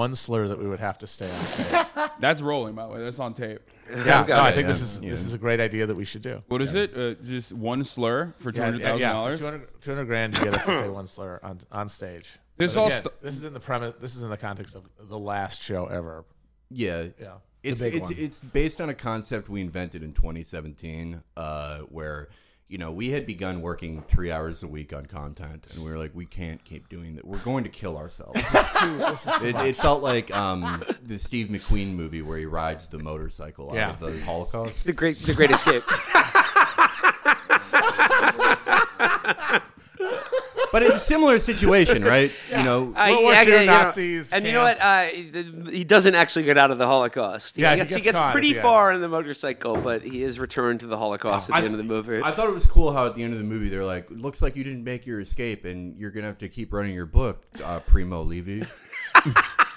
[0.00, 1.86] one slur that we would have to stay on stage.
[2.20, 3.00] That's rolling, by the way.
[3.02, 3.60] That's on tape.
[3.90, 5.10] yeah, no, I think yeah, this is yeah.
[5.10, 6.42] this is a great idea that we should do.
[6.48, 6.96] What is it?
[6.96, 9.40] Uh, just one slur for two Yeah, hundred yeah, thousand yeah, for dollars.
[9.40, 12.38] 200, 200 grand, you get us to say one slur on on stage.
[12.60, 13.94] This But all again, st- this is in the premise.
[14.00, 16.26] This is in the context of the last show ever.
[16.70, 17.06] Yeah.
[17.18, 18.14] Yeah, It's big it's one.
[18.18, 22.28] it's based on a concept we invented in 2017, uh, where
[22.70, 25.98] you know we had begun working three hours a week on content, and we were
[25.98, 27.26] like, we can't keep doing that.
[27.26, 28.40] We're going to kill ourselves.
[29.42, 33.74] it, it felt like um, the Steve McQueen movie where he rides the motorcycle out
[33.76, 33.90] Yeah.
[33.90, 34.84] of the Holocaust.
[34.84, 35.82] The great, the great escape.
[40.72, 42.30] But it's a similar situation, right?
[42.50, 44.80] You know, Uh, World War yeah, II yeah, you know, Nazis and you know what?
[44.80, 45.06] Uh,
[45.70, 47.56] he doesn't actually get out of the Holocaust.
[47.58, 48.62] Yeah, he gets, gets gets caught at pretty the end.
[48.62, 51.74] far in the motorcycle, but he is returned to the Holocaust at the I- end
[51.74, 52.20] of the movie.
[52.22, 54.42] I thought it was cool how at the end of the movie they're like, "Looks
[54.42, 57.42] like you didn't make your escape, and you're gonna have to keep running your book,
[57.64, 58.64] uh, Primo Levi."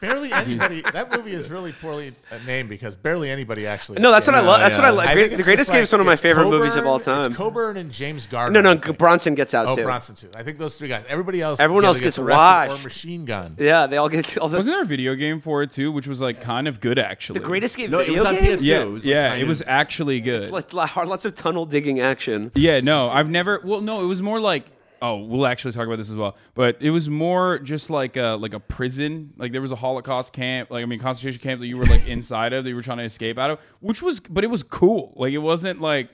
[0.00, 0.80] Barely anybody.
[0.82, 4.00] that movie is really poorly uh, named because barely anybody actually.
[4.00, 4.60] no, that's what I love.
[4.60, 4.94] That's what I yeah.
[4.94, 5.08] like.
[5.08, 6.76] I Great, think the Greatest Great just Escape is one of my it's favorite movies
[6.76, 7.26] of all time.
[7.30, 8.62] It's Coburn and James Garner.
[8.62, 8.92] no, I no.
[8.92, 9.82] Bronson gets out Oh, too.
[9.82, 10.30] Bronson too.
[10.34, 11.04] I think those three guys.
[11.08, 11.58] Everybody else.
[11.60, 12.80] Everyone else gets arrested washed.
[12.80, 13.56] or machine gun.
[13.58, 16.06] Yeah, they all get all the, Wasn't there a video game for it too, which
[16.06, 17.40] was like kind of good actually?
[17.40, 18.34] the Great Escape No, it video was on.
[18.36, 18.58] PS2.
[18.62, 20.50] Yeah, It was, like, yeah, it was of- actually good.
[20.50, 22.52] Like, like, lots of tunnel digging action.
[22.54, 23.60] Yeah, no, I've never.
[23.64, 24.64] Well, no, it was more like.
[25.00, 26.36] Oh, we'll actually talk about this as well.
[26.54, 29.32] But it was more just like a like a prison.
[29.36, 32.08] Like there was a Holocaust camp, like I mean concentration camp that you were like
[32.08, 34.62] inside of that you were trying to escape out of, which was but it was
[34.62, 35.12] cool.
[35.16, 36.10] Like it wasn't like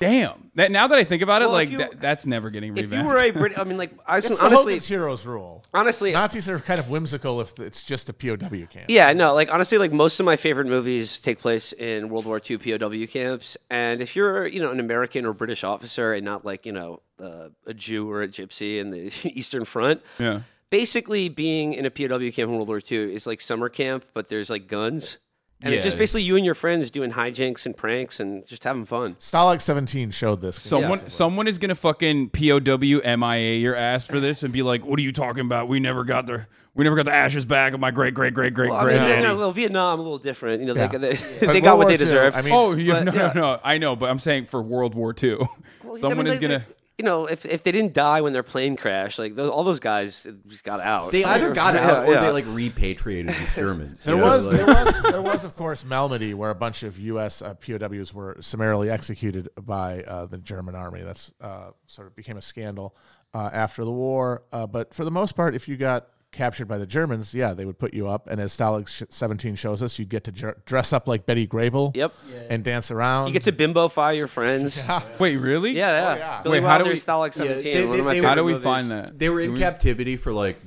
[0.00, 0.50] damn.
[0.54, 2.76] That now that I think about it, Well, if like you- that, that's never getting
[2.76, 3.08] If revamped.
[3.10, 5.64] you were a Brit, I mean, like I It's the honestly, Hogan's Heroes rule.
[5.74, 8.86] honestly, Nazis are kind of whimsical if it's just a POW camp.
[8.88, 12.40] Yeah, no, like honestly, like most of my favorite movies take place in World War
[12.48, 16.44] II POW camps, and if you're, you know, an American or British officer and not
[16.44, 20.42] like, you know, uh, a Jew or a Gypsy in the Eastern Front, yeah.
[20.70, 24.28] basically being in a POW camp in World War II is like summer camp, but
[24.28, 25.18] there's like guns,
[25.62, 28.84] and it's just basically you and your friends doing hijinks and pranks and just having
[28.84, 29.16] fun.
[29.16, 30.60] Stalag 17 showed this.
[30.60, 34.98] Someone, someone is gonna fucking POW MIA your ass for this and be like, "What
[34.98, 35.66] are you talking about?
[35.68, 38.54] We never got the, we never got the ashes back of my great, great, great,
[38.54, 40.60] great, Well, I mean, granddaddy." you know, well, Vietnam a little different.
[40.60, 40.86] You know, Yeah.
[40.88, 42.36] they, they, But they got World what War they deserve.
[42.36, 43.32] I mean, oh, yeah, but, no, yeah.
[43.34, 43.60] no, no.
[43.64, 45.48] I know, but I'm saying for World War II, Well,
[45.94, 46.58] I someone mean, is they- gonna.
[46.68, 49.62] they- you know, if, if they didn't die when their plane crashed, like those, all
[49.62, 51.12] those guys just got out.
[51.12, 52.20] They either got Yeah, out or yeah.
[52.22, 54.02] they like repatriated these Germans.
[54.08, 57.40] There was, like- there was, there was, of course, Malmedy, where a bunch of U.S.
[57.40, 61.02] Uh, POWs were summarily executed by uh, the German army.
[61.02, 62.96] That's uh, sort of became a scandal
[63.32, 64.42] uh, after the war.
[64.52, 67.64] Uh, but for the most part, if you got captured by the Germans, yeah, they
[67.64, 68.26] would put you up.
[68.28, 71.96] And as Stalag 17 shows us, you'd get to dr- dress up like Betty Grable.
[71.96, 72.12] Yep.
[72.50, 73.28] And dance around.
[73.28, 74.76] You get to bimbo-fy your friends.
[74.76, 75.72] Yeah, Wait, really?
[75.72, 75.88] yeah.
[76.14, 76.42] Oh, yeah.
[76.42, 77.62] Billy Wait, how do Wilder's we- Stalag Yeah, 17.
[77.62, 77.72] they-
[78.02, 78.64] they- they- How do we movies.
[78.64, 79.18] find that?
[79.18, 80.58] They were in we- captivity for like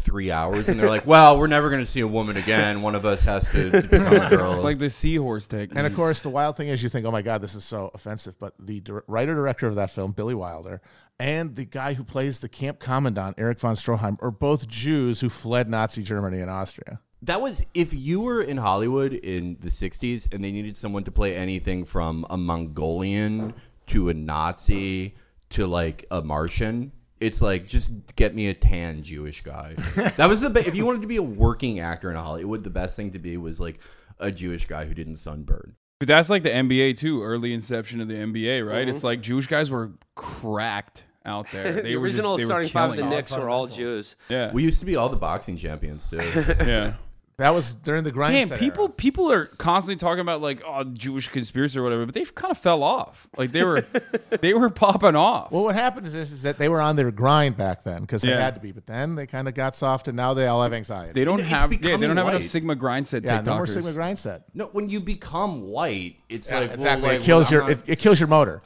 [0.00, 2.82] three hours, and they're like, "Well, we're never going to see a woman again.
[2.82, 5.76] One of us has to, to become a girl." like the seahorse technique.
[5.76, 7.90] And of course, the wild thing is, you think, "Oh my God, this is so
[7.94, 10.80] offensive." But the dir- writer director of that film, Billy Wilder,
[11.18, 15.28] and the guy who plays the camp commandant, Erich von Stroheim, are both Jews who
[15.28, 17.00] fled Nazi Germany and Austria.
[17.22, 21.10] That was if you were in Hollywood in the '60s and they needed someone to
[21.10, 23.54] play anything from a Mongolian
[23.88, 25.14] to a Nazi
[25.50, 26.92] to like a Martian.
[27.18, 29.74] It's like just get me a tan Jewish guy.
[30.16, 32.70] that was the be- if you wanted to be a working actor in Hollywood, the
[32.70, 33.78] best thing to be was like
[34.18, 35.76] a Jewish guy who didn't sunburn.
[35.98, 37.22] But that's like the NBA too.
[37.22, 38.80] Early inception of the NBA, right?
[38.80, 38.90] Mm-hmm.
[38.90, 41.72] It's like Jewish guys were cracked out there.
[41.82, 43.16] They the were just, original they were starting five of the killing.
[43.16, 44.16] Knicks were all Jews.
[44.28, 46.16] Yeah, We used to be all the boxing champions too.
[46.60, 46.94] yeah.
[47.38, 48.48] That was during the grind.
[48.48, 48.92] Man, people era.
[48.94, 52.56] people are constantly talking about like oh Jewish conspiracy or whatever, but they've kind of
[52.56, 53.28] fell off.
[53.36, 53.84] Like they were
[54.40, 55.52] they were popping off.
[55.52, 58.22] Well, what happened is this: is that they were on their grind back then because
[58.22, 58.40] they Yeah.
[58.40, 60.72] had to be, but then they kind of got soft, and now they all have
[60.72, 61.12] anxiety.
[61.12, 62.42] They don't It's have yeah, they don't have enough.
[62.44, 63.44] Sigma grind set yeah, TikTokers.
[63.46, 64.44] no more Sigma grind set.
[64.54, 67.08] no, when you become white, it's Yeah, like well, exactly.
[67.10, 68.62] like, it kills well, your I'm it, it kills your motor.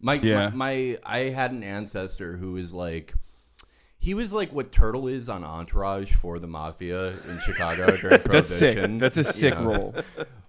[0.00, 0.48] My, Yeah.
[0.48, 3.12] my my I had an ancestor who was like
[4.04, 8.48] he was like what Turtle is on Entourage for the mafia in Chicago during That's
[8.48, 8.78] sick.
[8.98, 9.64] That's a you sick know.
[9.64, 9.94] role.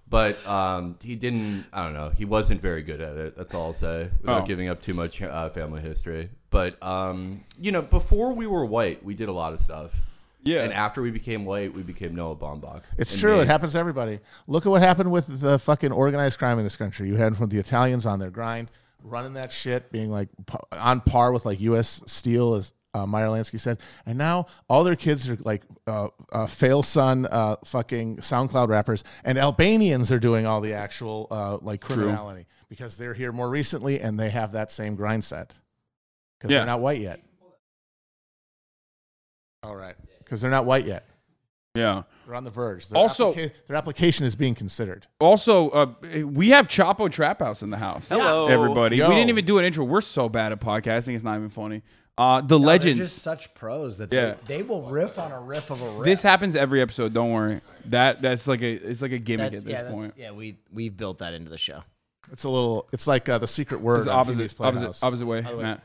[0.07, 1.65] But um, he didn't.
[1.73, 2.09] I don't know.
[2.09, 3.35] He wasn't very good at it.
[3.37, 4.45] That's all I'll say without Oh.
[4.45, 6.29] giving up too much uh, family history.
[6.51, 9.95] But um, you know, before we were white, we did a lot of stuff.
[10.43, 10.61] Yeah.
[10.61, 12.81] And after we became white, we became Noah Baumbach.
[12.99, 13.35] It's And true.
[13.37, 14.19] made- It happens to everybody.
[14.47, 17.07] Look at what happened with the fucking organized crime in this country.
[17.07, 18.69] You had from the Italians on their grind,
[19.03, 20.29] running that shit, being like
[20.71, 22.03] on par with like U.S.
[22.05, 23.77] Steel, as uh, Meyer Lansky said.
[24.05, 29.03] And now all their kids are like uh, uh, fail son, uh, fucking SoundCloud rappers,
[29.23, 33.99] and Albanians are doing all the actual uh, like criminality because they're here more recently
[33.99, 35.53] and they have that same grind set
[36.39, 36.59] because Yeah.
[36.59, 37.19] they're not white yet.
[39.63, 39.95] All right.
[40.19, 41.05] because they're not white yet.
[41.75, 42.03] Yeah.
[42.25, 42.87] They're on the verge.
[42.87, 45.07] Their Also- applica- their application is being considered.
[45.19, 45.93] Also, uh,
[46.25, 48.09] we have Chapo Trap House in the house.
[48.09, 48.47] Hello.
[48.47, 48.97] everybody.
[48.97, 49.09] Yo.
[49.09, 49.83] We didn't even do an intro.
[49.85, 51.15] We're so bad at podcasting.
[51.15, 51.83] It's not even funny.
[52.17, 52.99] Uh, the No, they're legends.
[52.99, 54.35] just such pros that Yeah.
[54.45, 56.05] they, they will riff on a riff of a riff.
[56.05, 57.13] This happens every episode.
[57.13, 57.59] Don't worry.
[57.85, 60.13] That that's like a it's like a gimmick That's, at this yeah, that's- point.
[60.17, 61.83] yeah, we we've built that into the show.
[62.31, 62.87] It's a little.
[62.91, 63.99] It's like uh, the secret word.
[63.99, 65.03] It's on opposite, opposite, Playhouse.
[65.03, 65.83] opposite way, Matt.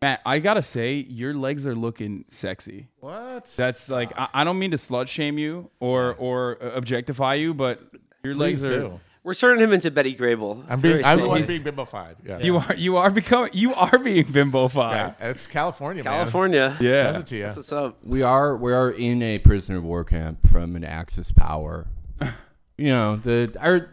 [0.00, 2.88] Matt, I gotta say, your legs are looking sexy.
[3.00, 3.46] What?
[3.56, 7.52] That's like I, I don't mean to slut shame you or or uh, objectify you,
[7.54, 7.80] but
[8.24, 8.68] your Please legs are.
[8.80, 9.00] do.
[9.24, 10.64] We're turning him into Betty Grable.
[10.68, 11.04] I'm being.
[11.04, 11.28] I'm the soon.
[11.28, 12.16] one He's being bimbofied.
[12.26, 12.38] Yeah.
[12.38, 14.92] You are you are becoming you are being bimbofied.
[15.20, 15.30] Yeah.
[15.30, 16.12] It's California, man.
[16.12, 16.76] California.
[16.80, 17.04] Yeah.
[17.04, 17.42] Does it to you?
[17.42, 17.98] That's what's up.
[18.02, 21.86] We are we are in a prisoner of war camp from an Axis power.
[22.76, 23.90] you know the our,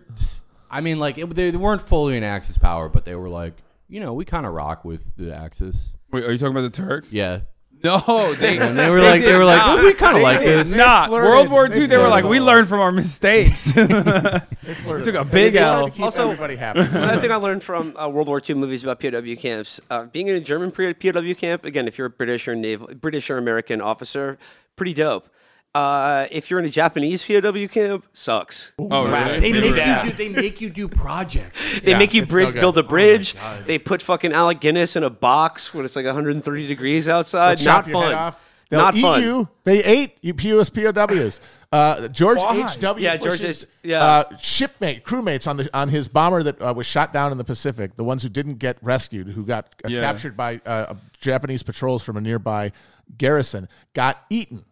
[0.72, 3.54] I mean like it, they, they weren't fully an Axis power, but they were like
[3.88, 5.94] you know we kind of rock with the Axis.
[6.12, 7.14] Wait, are you talking about the Turks?
[7.14, 7.42] Yeah,
[7.84, 10.68] No, they and they were like they were like well, we kind of like did
[10.68, 10.76] this.
[10.78, 11.08] not.
[11.08, 11.30] flirted.
[11.30, 13.72] World War II, they were like, we learned from our mistakes.
[13.72, 15.06] Flirted.
[15.06, 15.90] took a big they tried L.
[15.90, 16.80] to Also- everybody happy.
[16.82, 20.28] Another thing I learned from uh, World War II movies about POW camps, uh, being
[20.28, 23.38] in a German pre- POW camp, again, if you're a British or naval, British or
[23.38, 24.38] American officer,
[24.76, 25.30] pretty dope.
[25.76, 28.74] Uh, if you're in a Japanese POW camp, sucks.
[28.80, 29.40] oh, really?
[29.40, 30.04] They make Yeah.
[30.04, 31.60] you do they make you do projects.
[31.82, 33.36] They Yeah, make you bridge, so build a Oh bridge.
[33.36, 33.66] God.
[33.68, 37.60] they put fucking Alec Guinness in a box when it's like 130 degrees outside.
[37.60, 38.34] They'll Not fun.
[38.70, 39.22] They'll Not eat fun.
[39.22, 39.48] you.
[39.64, 41.40] They ate you POS POWs.
[41.72, 42.80] Uh, George H.
[42.80, 43.04] W.
[43.04, 44.04] Yeah, George Bush's, H- yeah.
[44.04, 47.44] uh, shipmate, crewmates on the on his bomber that uh, was shot down in the
[47.44, 47.96] Pacific.
[47.96, 50.02] The ones who didn't get rescued, who got uh, Yeah.
[50.02, 52.72] captured by uh, Japanese patrols from a nearby
[53.18, 54.66] garrison, got eaten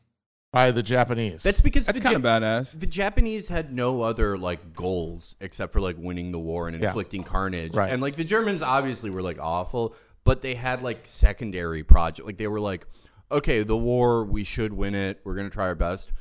[0.51, 1.43] by the Japanese.
[1.43, 2.79] That's because That's the kind of Ja- badass.
[2.79, 6.87] The Japanese had no other like goals except for like winning the war and Yeah.
[6.87, 7.75] inflicting carnage.
[7.75, 7.91] Right.
[7.91, 12.25] And like the Germans obviously were like awful, but they had like secondary project.
[12.25, 12.87] Like they were like,
[13.31, 15.19] okay, the war, we should win it.
[15.23, 16.11] We're gonna try our best.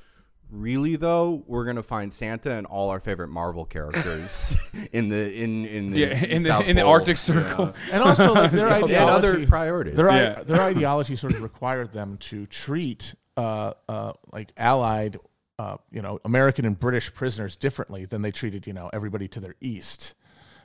[0.51, 4.57] Really though, we're gonna find Santa and all our favorite Marvel characters
[4.93, 7.41] in the in in the Yeah, in the South in the Pole, Arctic you know.
[7.49, 7.75] Circle.
[7.93, 9.95] and also like their They had other priorities.
[9.97, 10.43] Their, i- Yeah.
[10.43, 15.19] their ideology sort of required them to treat uh, uh, like allied,
[15.59, 19.41] uh, you know, American and British prisoners differently than they treated, you know, everybody to
[19.41, 20.15] their east,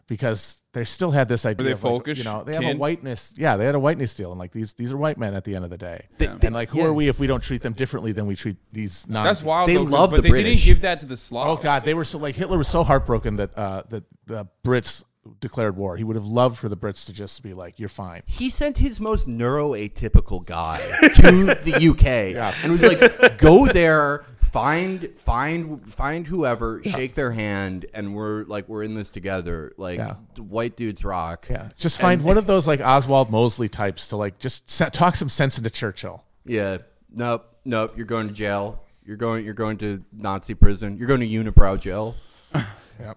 [0.07, 2.67] because they still had this idea they of like, folkish you know, they have a
[2.67, 2.77] kin?
[2.77, 3.33] whiteness.
[3.37, 5.55] Yeah, they had a whiteness deal, and like these these are white men at the
[5.55, 6.85] end of the day, and like who yeah.
[6.85, 9.23] are we if we don't treat them differently than we treat these non?
[9.23, 9.69] That's wild.
[9.69, 10.65] They though, 'cause- love but the they didn't British.
[10.65, 11.49] give that to the Slavs.
[11.49, 15.03] Oh God, they were so like Hitler was so heartbroken that uh, that the Brits
[15.39, 15.97] declared war.
[15.97, 18.77] He would have loved for the Brits to just be like, "You're fine." he sent
[18.77, 20.79] his most neuroatypical guy
[21.15, 27.85] to the UK and was like, "Go there, find find find whoever, shake their hand,
[27.93, 29.73] and we're like we're in this together.
[29.77, 30.15] Like Yeah.
[30.37, 34.39] white dudes rock." Yeah, just find one of those like Oswald Mosley types to like
[34.39, 36.23] just talk some sense into Churchill.
[36.45, 36.77] Yeah.
[37.13, 37.45] Nope.
[37.65, 37.93] Nope.
[37.95, 38.81] You're going to jail.
[39.05, 39.45] You're going.
[39.45, 40.97] You're going to Nazi prison.
[40.97, 42.15] You're going to unibrow jail.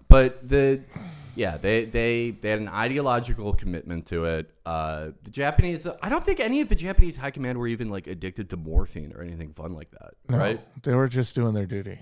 [0.09, 0.81] But the,
[1.37, 4.51] yeah, they they they had an ideological commitment to it.
[4.67, 5.87] Uh, the Japanese.
[6.03, 9.13] I don't think any of the Japanese high command were even like addicted to morphine
[9.15, 10.15] or anything fun like that.
[10.29, 10.61] No, Right.
[10.83, 12.01] They were just doing their duty.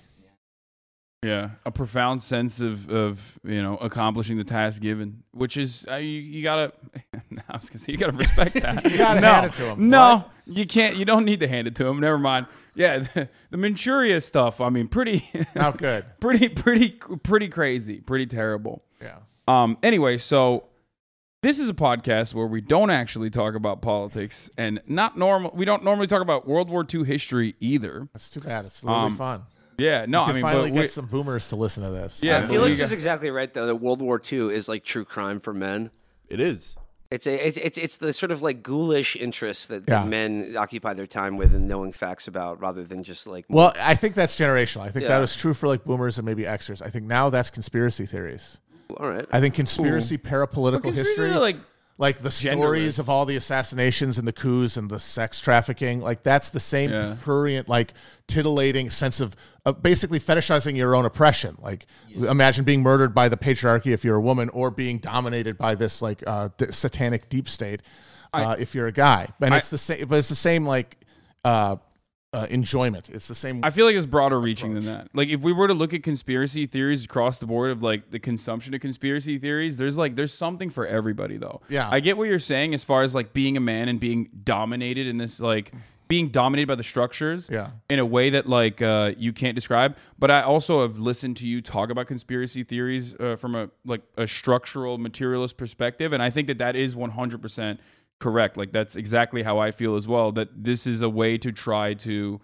[1.25, 5.95] Yeah, a profound sense of of you know accomplishing the task given, which is uh,
[5.95, 6.73] you, you gotta.
[7.31, 8.83] no, I was gonna say you gotta respect that.
[8.91, 9.89] You gotta no, hand it to 'em.
[9.89, 10.31] No, What?
[10.47, 10.97] you can't.
[10.97, 12.01] You don't need to hand it to him.
[12.01, 12.47] Never mind.
[12.75, 14.61] Yeah, the, the Manchuria stuff.
[14.61, 16.05] I mean, pretty, Not good.
[16.21, 16.91] pretty, pretty,
[17.23, 18.85] pretty crazy, pretty terrible.
[19.01, 19.19] Yeah.
[19.49, 19.77] Um.
[19.83, 20.65] Anyway, so
[21.43, 25.51] this is a podcast where we don't actually talk about politics, and not normal.
[25.55, 28.09] We don't normally talk about World War II history either.
[28.13, 28.65] That's too bad.
[28.65, 29.43] It's really Um, fun.
[29.79, 30.05] Yeah.
[30.07, 32.23] No, You I can mean, finally get we- some boomers to listen to this.
[32.23, 33.67] Yeah, Felix is exactly right though.
[33.67, 35.91] That World War II is like true crime for men.
[36.29, 36.77] It is.
[37.13, 40.01] It's a it's it's, it's the sort of like ghoulish interest that, Yeah.
[40.03, 43.73] that men occupy their time with and knowing facts about, rather than just like Well,
[43.81, 44.81] I think that's generational.
[44.83, 45.19] I think that Yeah.
[45.21, 46.81] was true for like boomers and maybe Xers.
[46.81, 48.59] I think now that's conspiracy theories.
[48.99, 49.27] all right.
[49.33, 51.57] I think conspiracy parapolitical Because history, really, like
[52.03, 56.25] like the stories of all the assassinations and the coups and the sex trafficking, like
[56.25, 57.15] that's the same Yeah.
[57.23, 57.95] prurient, like
[58.27, 61.57] titillating sense of uh, basically fetishizing your own oppression.
[61.61, 65.77] Like imagine being murdered by the patriarchy if you're a woman, or being dominated by
[65.77, 67.81] this like uh, satanic deep state
[68.35, 69.29] uh, if you're a guy.
[69.41, 70.97] And I- it's the same, but it's the same like
[71.45, 71.77] uh,
[72.33, 73.09] uh, enjoyment.
[73.11, 73.61] It's the same.
[73.63, 75.09] I feel like it's broader reaching than that.
[75.13, 78.19] Like if we were to look at conspiracy theories across the board of like the
[78.19, 81.61] consumption of conspiracy theories, there's like there's something for everybody though.
[81.69, 81.89] Yeah.
[81.91, 85.07] I get what you're saying as far as like being a man and being dominated
[85.07, 85.73] in this like
[86.09, 87.71] being dominated by the structures Yeah.
[87.89, 89.97] in a way that like uh, you can't describe.
[90.19, 94.03] But I also have listened to you talk about conspiracy theories uh, from a like
[94.17, 97.81] a structural materialist perspective, and I think that that is 100 percent
[98.23, 98.57] correct.
[98.57, 100.29] Like that's exactly how I feel as well.
[100.33, 102.41] That this is a way to try to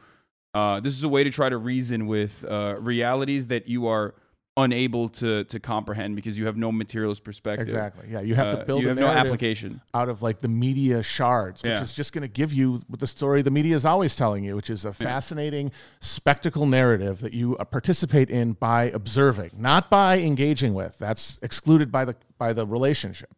[0.55, 4.15] Uh, this is a way to try to reason with uh, realities that you are
[4.57, 7.69] unable to to comprehend because you have no materialist perspective.
[7.69, 8.05] Exactly.
[8.15, 9.71] Yeah, you have Uh, to build you a have no application.
[9.95, 11.83] out of like the media shards, which Yeah.
[11.89, 12.67] is just going to give you
[13.05, 15.71] the story the media is always telling you, which is a fascinating
[16.01, 20.99] spectacle narrative that you uh, participate in by observing, not by engaging with.
[20.99, 23.31] That's excluded by the by the relationship.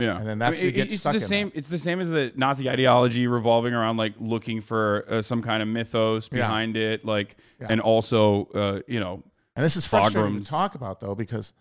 [0.00, 1.48] Yeah, And then that's- I mean, it- it's the same.
[1.50, 1.56] that.
[1.58, 5.62] It's the same as the Nazi ideology revolving around like looking for uh, some kind
[5.62, 6.38] of mythos Yeah.
[6.38, 7.66] behind it, like, Yeah.
[7.70, 9.22] and also, uh, you know,
[9.56, 10.46] And this is frustrating Pogroms.
[10.46, 11.52] to talk about though, because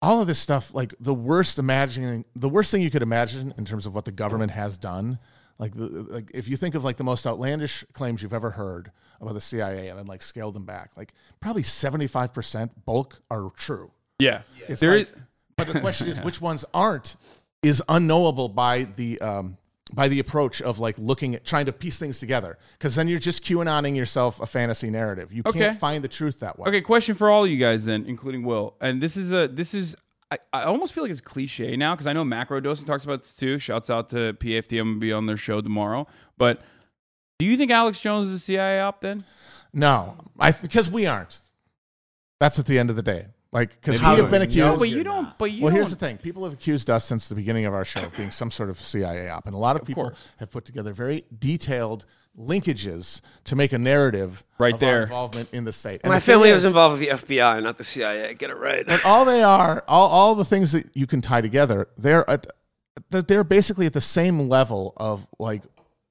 [0.00, 3.64] all of this stuff, like the worst imagining, the worst thing you could imagine in
[3.64, 5.18] terms of what the government has done,
[5.58, 8.92] like the, like if you think of like the most outlandish claims you've ever heard
[9.20, 13.20] about the CIA and then like scaled them back, like probably seventy five percent bulk
[13.30, 13.90] are true.
[14.20, 15.22] yeah, It's there like- is-
[15.58, 17.16] but the question is which ones aren't
[17.62, 19.58] is unknowable by the um,
[19.92, 23.18] by the approach of like looking at trying to piece things together because then you're
[23.18, 25.32] just QAnoning yourself a fantasy narrative.
[25.32, 25.58] You Okay.
[25.58, 26.68] can't find the truth that way.
[26.68, 28.74] Okay, question for all of you guys then, including Will.
[28.80, 29.96] And this is a this is
[30.30, 33.22] I, I almost feel like it's cliche now because I know Macro Dosing talks about
[33.22, 33.58] this too.
[33.58, 34.78] Shouts out to PFT.
[34.78, 36.06] I'm gonna be on their show tomorrow.
[36.36, 36.60] But
[37.38, 39.24] do you think Alex Jones is a CIA op then?
[39.72, 41.40] No, I because we aren't.
[42.40, 43.26] That's at the end of the day.
[43.50, 44.58] Like because we have been accused.
[44.58, 45.36] No, but you're don't.
[45.38, 45.76] But you well, don't.
[45.78, 48.30] here's the thing: people have accused us since the beginning of our show of being
[48.30, 50.28] some sort of CIA op, and a lot of, people course.
[50.36, 52.04] have put together very detailed
[52.38, 55.02] linkages to make a narrative Right of our there.
[55.02, 56.00] involvement in the state.
[56.04, 58.34] And My the family was involved with the FBI, not the CIA.
[58.34, 58.84] Get it right.
[58.86, 62.46] But all they are, all, all the things that you can tie together, they're at,
[63.10, 65.62] they're- they're basically at the same level of like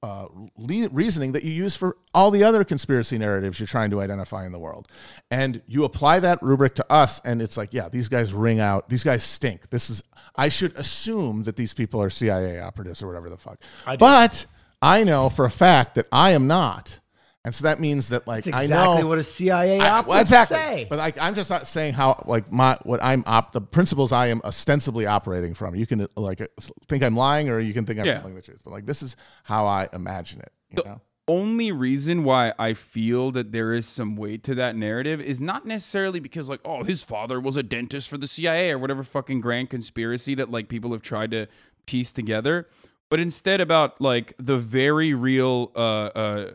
[0.02, 0.26] uh,
[0.56, 4.46] le- reasoning that you use for all the other conspiracy narratives you're trying to identify
[4.46, 4.88] in the world,
[5.30, 8.88] and you apply that rubric to us, and it's like, yeah, these guys ring out,
[8.88, 9.70] these guys stink.
[9.70, 10.02] This is,
[10.36, 13.60] I should assume that these people are CIA operatives or whatever the fuck,
[13.98, 14.46] but
[14.80, 17.00] I know for a fact that I am not.
[17.44, 20.06] And so that means that like That's I exactly know what a CIA I- op
[20.06, 20.56] well, would exactly.
[20.56, 20.86] say.
[20.90, 24.26] But like, I'm just not saying how like my what I'm op the principles I
[24.26, 25.74] am ostensibly operating from.
[25.74, 26.42] You can like
[26.88, 28.18] think I'm lying, or you can think I'm Yeah.
[28.18, 28.60] telling the truth.
[28.64, 30.52] But like, this is how I imagine it.
[30.70, 31.00] You know?
[31.30, 35.66] only reason why I feel that there is some weight to that narrative is not
[35.66, 39.42] necessarily because like oh his father was a dentist for the CIA or whatever fucking
[39.42, 41.46] grand conspiracy that like people have tried to
[41.84, 42.66] piece together,
[43.10, 46.50] but instead about like the very real uh uh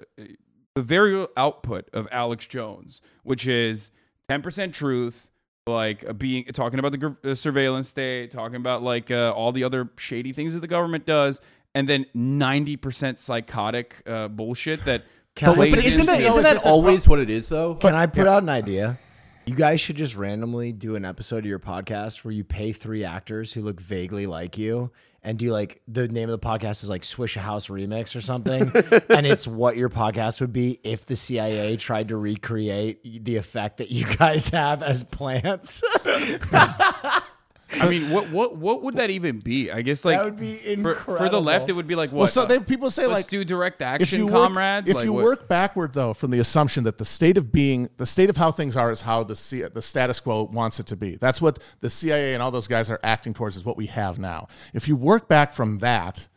[0.76, 3.92] the very output of Alex Jones, which is
[4.30, 5.30] 10% truth
[5.68, 9.52] like uh, being talking about the gr- uh, surveillance state, talking about like uh, all
[9.52, 11.40] the other shady things that the government does,
[11.74, 15.04] and then ninety percent psychotic uh, bullshit that.
[15.36, 17.30] Can I- plays But But isn't into- that, you know, isn't that always what it
[17.30, 17.76] is, though?
[17.76, 18.98] Can I put out an idea?
[19.46, 23.04] You guys should just randomly do an episode of your podcast where you pay three
[23.04, 26.90] actors who look vaguely like you and do like the name of the podcast is
[26.90, 28.72] like Swish a House Remix or something.
[29.10, 33.78] and it's what your podcast would be if the CIA tried to recreate the effect
[33.78, 35.84] that you guys have as plants.
[37.82, 39.72] I mean, what what what would that even be?
[39.72, 42.20] I guess like That would be for, for the left, it would be like what?
[42.20, 44.90] Well, so uh, they, people say let's like do direct if action, you work, comrades.
[44.90, 47.90] If like, you what- work backward though from the assumption that the state of being,
[47.98, 50.88] the state of how things are, is how the C, the status quo wants it
[50.88, 51.16] to be.
[51.16, 53.58] That's what the CIA and all those guys are acting towards.
[53.58, 54.48] Is what we have now.
[54.74, 56.28] If you work back from that,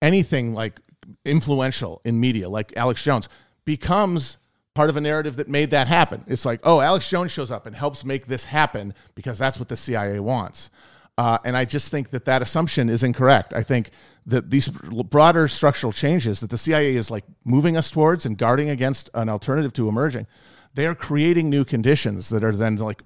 [0.00, 0.80] anything like
[1.24, 3.28] influential in media, like Alex Jones,
[3.64, 4.38] becomes
[4.74, 6.24] part of a narrative that made that happen.
[6.26, 9.68] It's like, oh, Alex Jones shows up and helps make this happen because that's what
[9.68, 10.70] the CIA wants.
[11.16, 13.52] Uh, and I just think that that assumption is incorrect.
[13.54, 13.90] I think
[14.26, 18.68] that these broader structural changes that the CIA is like moving us towards and guarding
[18.68, 20.26] against an alternative to emerging,
[20.74, 23.02] they are creating new conditions that are then like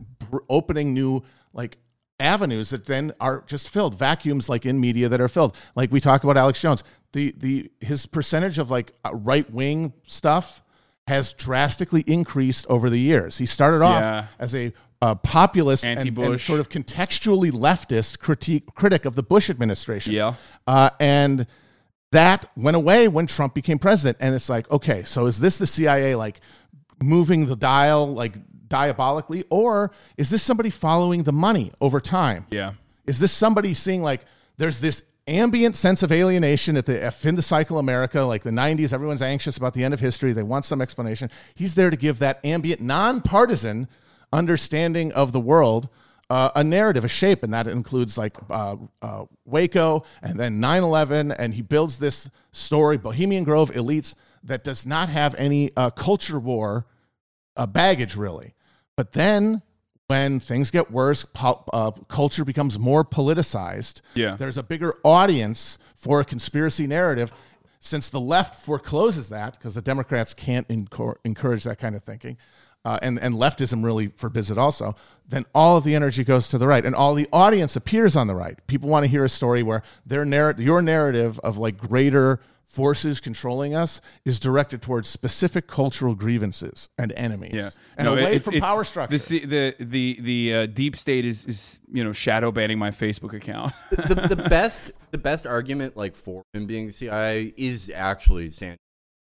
[0.49, 1.23] opening new
[1.53, 1.77] like
[2.21, 6.01] avenues that then are just filled vacuums like in media that are filled like we
[6.01, 6.83] talk about alex jones
[7.13, 10.61] the the his percentage of like right wing stuff
[11.09, 14.27] has drastically increased over the years he started off Yeah.
[14.39, 19.49] as a uh, populist and, and sort of contextually leftist critique critic of the bush
[19.51, 20.35] administration Yeah.
[20.67, 21.47] uh, and
[22.11, 24.17] that went away when Trump became president.
[24.19, 26.41] And it's like, okay, so is this the CIA like
[27.03, 28.35] moving the dial like
[28.67, 32.47] diabolically, or is this somebody following the money over time?
[32.51, 32.73] yeah,
[33.07, 34.23] Is this somebody seeing like
[34.57, 38.93] there's this ambient sense of alienation at the fin de siècle America, like the 90s,
[38.93, 40.33] everyone's anxious about the end of history.
[40.33, 41.31] They want some explanation.
[41.55, 43.89] He's there to give that ambient, nonpartisan
[44.33, 45.89] understanding of the world
[46.31, 50.83] uh, a narrative, a shape, and that includes like uh, uh, Waco and then 9
[50.83, 51.33] 11.
[51.33, 56.39] And he builds this story, Bohemian Grove elites, that does not have any uh, culture
[56.39, 56.87] war
[57.57, 58.55] uh, baggage, really.
[58.97, 59.63] But then
[60.09, 64.01] when things get worse, po- uh, culture becomes more politicized.
[64.15, 64.37] Yeah.
[64.37, 67.31] There's a bigger audience for a conspiracy narrative.
[67.81, 72.37] since the left forecloses that because the Democrats can't encor- encourage that kind of thinking,
[72.85, 74.97] uh, and and leftism really forbids it also,
[75.29, 78.27] then all of the energy goes to the right, and all the audience appears on
[78.27, 78.59] the right.
[78.67, 83.19] People want to hear a story where their narrative, your narrative of like greater forces
[83.19, 88.43] controlling us is directed towards specific cultural grievances and enemies, Yeah, and No, away it's-
[88.45, 89.25] from it's- power The structures.
[89.25, 93.33] se- the the the uh, deep state is is you know shadow banning my Facebook
[93.33, 93.73] account.
[93.91, 98.77] the, the best the best argument like for him being the CIA is actually Sanders,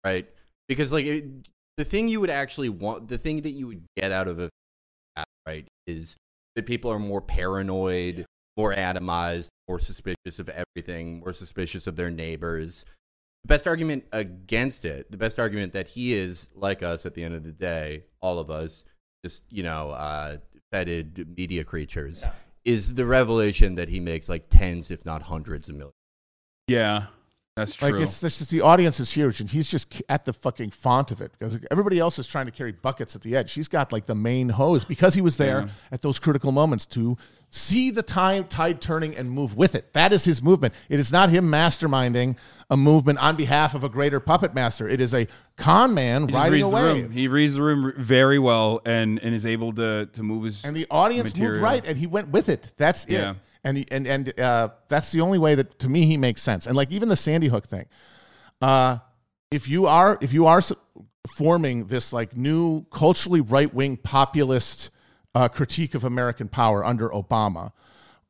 [0.03, 0.27] right?
[0.67, 1.25] Because like it,
[1.77, 4.49] the thing you would actually want, the thing that you would get out of a
[5.47, 6.15] right is
[6.55, 8.25] that people are more paranoid,
[8.57, 12.85] more atomized, more suspicious of everything, more suspicious of their neighbors.
[13.45, 17.23] The best argument against it, the best argument that he is like us at the
[17.23, 18.85] end of the day, all of us,
[19.23, 20.37] just you know, uh,
[20.71, 22.25] fetid media creatures,
[22.63, 25.93] is the revelation that he makes like tens, if not hundreds of millions.
[26.67, 27.05] yeah,
[27.55, 27.91] that's true.
[27.91, 31.21] Like it's, just the audience is huge, and he's just at the fucking font of
[31.21, 33.53] it because everybody else is trying to carry buckets at the edge.
[33.53, 35.67] He's got like the main hose because he was there Yeah.
[35.91, 37.15] at those critical moments to
[37.51, 39.93] see the time tide turning and move with it.
[39.93, 40.73] That is his movement.
[40.89, 42.35] It is not him masterminding
[42.69, 44.89] a movement on behalf of a greater puppet master.
[44.89, 47.11] It is a con man he riding reads a the room.
[47.11, 50.75] He reads the room very well and and is able to to move his and
[50.75, 52.73] the audience moved right, and he went with it.
[52.75, 53.31] That's Yeah.
[53.31, 53.37] it.
[53.65, 56.65] And and and uh, that's the only way that to me he makes sense.
[56.67, 57.87] And like even the Sandy Hook thing,
[58.61, 58.99] uh,
[59.51, 60.61] if you are if you are
[61.35, 64.91] forming this like new culturally right wing populist
[65.33, 67.71] uh, critique of American power under Obama.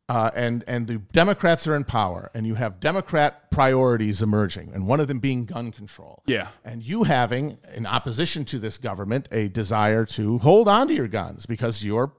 [0.07, 4.85] Uh, and and the Democrats are in power, and you have Democrat priorities emerging, and
[4.85, 6.49] one of them being gun control Yeah.
[6.63, 11.07] and you having in opposition to this government a desire to hold on to your
[11.07, 12.13] guns because you're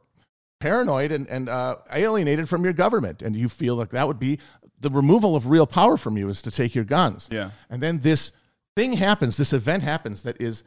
[0.59, 4.39] paranoid and, and uh, alienated from your government and you feel like that would be
[4.81, 7.51] the removal of real power from you is to take your guns Yeah.
[7.71, 8.33] and then this
[8.75, 10.65] thing happens this event happens that is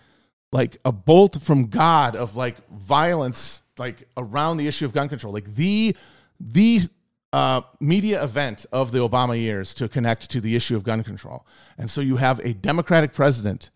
[0.51, 5.33] like a bolt from god of like violence like around the issue of gun control
[5.33, 5.95] like the
[6.39, 6.81] the
[7.31, 11.45] uh, media event of the obama years to connect to the issue of gun control
[11.77, 13.69] and so you have a democratic president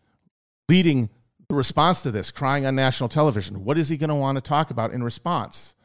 [0.70, 1.10] leading
[1.50, 3.66] the response to this, crying on national television.
[3.66, 5.76] What is he going to want to talk about in response?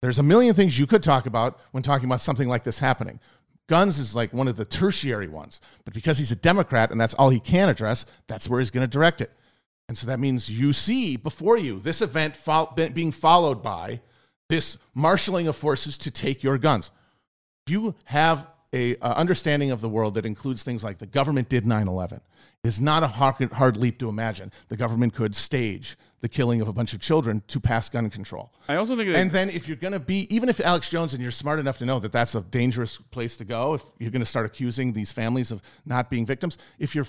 [0.00, 3.20] There's a million things you could talk about when talking about something like this happening.
[3.68, 7.14] Guns is like one of the tertiary ones, but because he's a Democrat and that's
[7.14, 9.32] all he can address, that's where he's going to direct it.
[9.88, 12.38] And so that means you see before you this event
[12.76, 14.00] be- being followed by
[14.48, 16.90] this marshaling of forces to take your guns.
[17.66, 21.64] If you have a understanding of the world that includes things like the government did
[21.64, 22.20] 9/11,
[22.62, 26.68] it's not a hard, hard leap to imagine the government could stage the killing of
[26.68, 28.52] a bunch of children to pass gun control.
[28.68, 31.14] I also think that And then if you're going to be, even if Alex Jones
[31.14, 34.10] and you're smart enough to know that that's a dangerous place to go, if you're
[34.10, 37.06] going to start accusing these families of not being victims, if you're,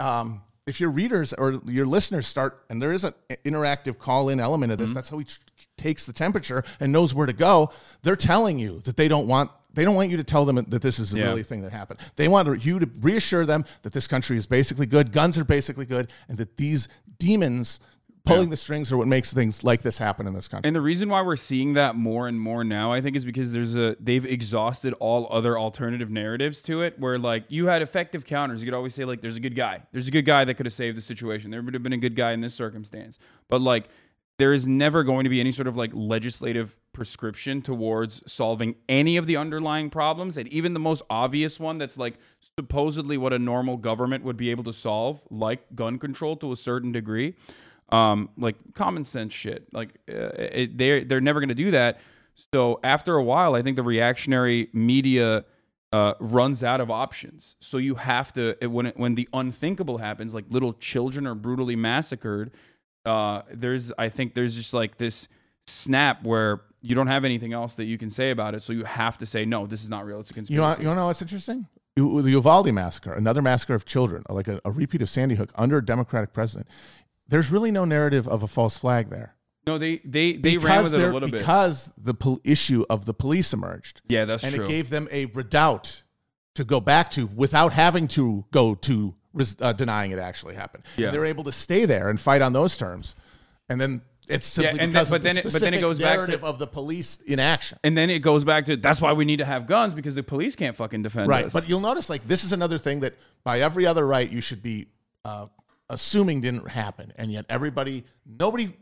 [0.00, 4.70] um, if your readers or your listeners start, and there is an interactive call-in element
[4.72, 4.94] of this, Mm-hmm.
[4.94, 5.40] that's how he tr-
[5.76, 7.70] takes the temperature and knows where to go.
[8.02, 9.50] They're telling you that they don't want.
[9.74, 11.24] They don't want you to tell them that this is a Yeah.
[11.24, 11.98] really thing that happened.
[12.16, 15.86] They want you to reassure them that this country is basically good, guns are basically
[15.86, 17.80] good, and that these demons
[18.24, 20.68] pulling the strings are what makes things like this happen in this country.
[20.68, 23.52] And the reason why we're seeing that more and more now, I think, is because
[23.52, 26.98] there's a they've exhausted all other alternative narratives to it.
[26.98, 29.82] Where like you had effective counters, you could always say like, "There's a good guy.
[29.92, 31.50] There's a good guy that could have saved the situation.
[31.50, 33.88] There would have been a good guy in this circumstance." But like,
[34.38, 39.16] there is never going to be any sort of like legislative prescription towards solving any
[39.16, 42.18] of the underlying problems, and even the most obvious one that's like
[42.56, 46.56] supposedly what a normal government would be able to solve, like gun control to a
[46.56, 47.34] certain degree
[47.92, 49.68] um, like common sense shit.
[49.72, 52.00] Like uh, it, they're they're never going to do that.
[52.52, 55.44] So after a while, I think the reactionary media
[55.92, 57.56] uh, runs out of options.
[57.60, 61.34] So you have to it- when it, when the unthinkable happens, like little children are
[61.34, 62.50] brutally massacred.
[63.04, 65.28] Uh, there's I think there's just like this
[65.66, 68.62] snap where you don't have anything else that you can say about it.
[68.62, 70.18] So you have to say no, this is not real.
[70.20, 70.54] It's a conspiracy.
[70.54, 71.66] You want, you know what's interesting?
[71.94, 75.76] The Uvalde massacre, another massacre of children, like a, a repeat of Sandy Hook under
[75.76, 76.66] a Democratic president.
[77.32, 79.34] There's really no narrative of a false flag there.
[79.66, 81.38] no, they they they ran with it a little bit.
[81.40, 84.00] because the pol- issue of the police emerged.
[84.08, 84.64] Yeah, that's and true.
[84.64, 86.02] And it gave them a redoubt
[86.56, 89.14] to go back to without having to go to
[89.60, 90.84] uh, denying it actually happened.
[90.96, 91.06] Yeah.
[91.06, 93.14] And they're able to stay there and fight on those terms.
[93.70, 95.98] And then it's simply and because then- but the then it- but then it goes
[95.98, 97.78] back to- narrative of the police in action.
[97.82, 100.22] and then it goes back to that's why we need to have guns because the
[100.22, 101.46] police can't fucking defend Right.
[101.46, 101.54] us.
[101.54, 101.62] Right.
[101.62, 104.62] But you'll notice, like, this is another thing that by every other right you should
[104.62, 104.88] be
[105.24, 105.46] uh,
[105.92, 107.12] assuming didn't happen.
[107.16, 108.74] And yet everybody, nobody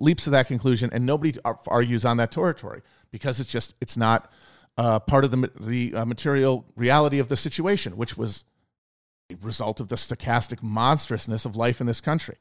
[0.00, 4.32] leaps to that conclusion and nobody argues on that territory because it's just, it's not
[4.76, 8.44] uh, part of the, the uh, material reality of the situation, which was
[9.30, 12.36] a result of the stochastic monstrousness of life in this country.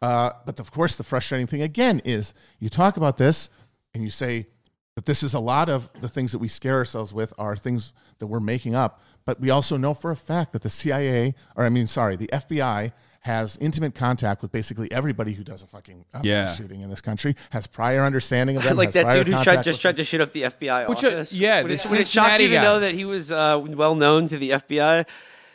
[0.00, 3.50] Uh, but of course, the frustrating thing again is you talk about this
[3.94, 4.46] and you say
[4.94, 7.92] that this is a lot of the things that we scare ourselves with are things
[8.18, 9.02] that we're making up.
[9.24, 12.28] But we also know for a fact that the CIA, or I mean, sorry, the
[12.32, 12.92] FBI
[13.28, 16.54] has intimate contact with basically everybody who does a fucking uh, Yeah.
[16.54, 19.44] shooting in this country, has prior understanding of them, like has that prior dude who
[19.44, 19.96] tried, just tried them.
[19.98, 21.32] to shoot up the FBI Which, uh, office.
[21.32, 23.94] yeah, would the it, would it shock Cincinnati to know that he was uh, well
[23.94, 25.06] known to the FBI?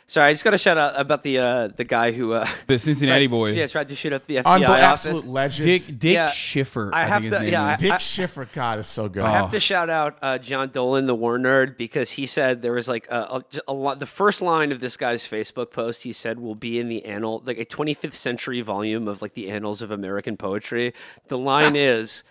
[0.06, 2.78] Sorry, I just got to shout out about the uh, the guy who uh, The
[2.78, 3.50] Cincinnati tried, boy.
[3.52, 5.06] Yeah, tried to shoot up the FBI Unbe- office.
[5.06, 5.66] absolute legend.
[5.66, 6.28] Dick Dick Yeah.
[6.28, 6.90] Shiffer.
[6.94, 7.80] I I, have think to- his name yeah, is.
[7.80, 9.24] Dick I- Shiffer, God, is so good.
[9.24, 12.72] I have to shout out uh, John Dolan, the war nerd, because he said there
[12.72, 13.98] was like a, a, a lot.
[13.98, 17.42] The first line of this guy's Facebook post, he said, will be in the annal,
[17.46, 20.92] like a 25th century volume of like the annals of American poetry.
[21.28, 22.24] The line is,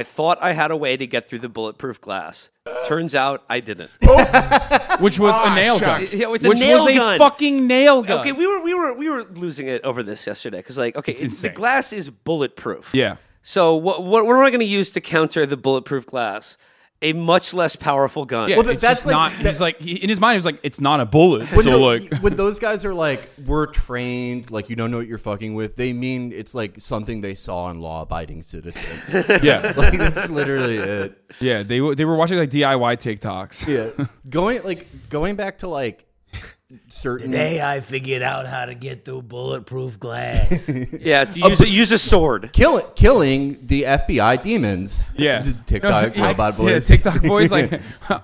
[0.00, 2.50] "I thought I had a way to get through the bulletproof glass.
[2.86, 3.90] Turns out I didn't."
[5.00, 6.00] which was Ah, a nail gun.
[6.12, 7.14] Yeah, it's a which nail was gun.
[7.16, 8.20] a fucking nail gun.
[8.20, 11.12] Okay, we were we were we were losing it over this yesterday because like okay,
[11.12, 11.54] it's the insane.
[11.54, 12.90] glass is bulletproof.
[12.94, 13.16] Yeah.
[13.42, 16.56] So what what, what am I going to use to counter the bulletproof glass?
[17.02, 18.48] A much less powerful gun.
[18.48, 19.42] Yeah, Well, it's that's just like- not.
[19.42, 20.36] that- he's like he, in his mind.
[20.38, 23.28] he's like, "It's not a bullet." When, so tho- like, when those guys are like,
[23.44, 27.20] we're trained, like you don't know what you're fucking with, they mean it's like something
[27.20, 28.82] they saw in Law Abiding Citizen.
[29.42, 31.18] yeah, like that's literally it.
[31.40, 31.62] yeah.
[31.62, 33.66] They were they were watching like DIY TikToks.
[33.98, 36.06] Yeah, going like going back to like
[36.88, 37.30] certain.
[37.30, 40.68] Today I figured out how to get through bulletproof glass.
[41.04, 42.50] Yeah, use, a, use a sword.
[42.52, 45.06] Kill, killing the FBI demons.
[45.16, 46.86] Yeah, TikTok No, robot yeah, voice.
[46.86, 47.70] TikTok voice like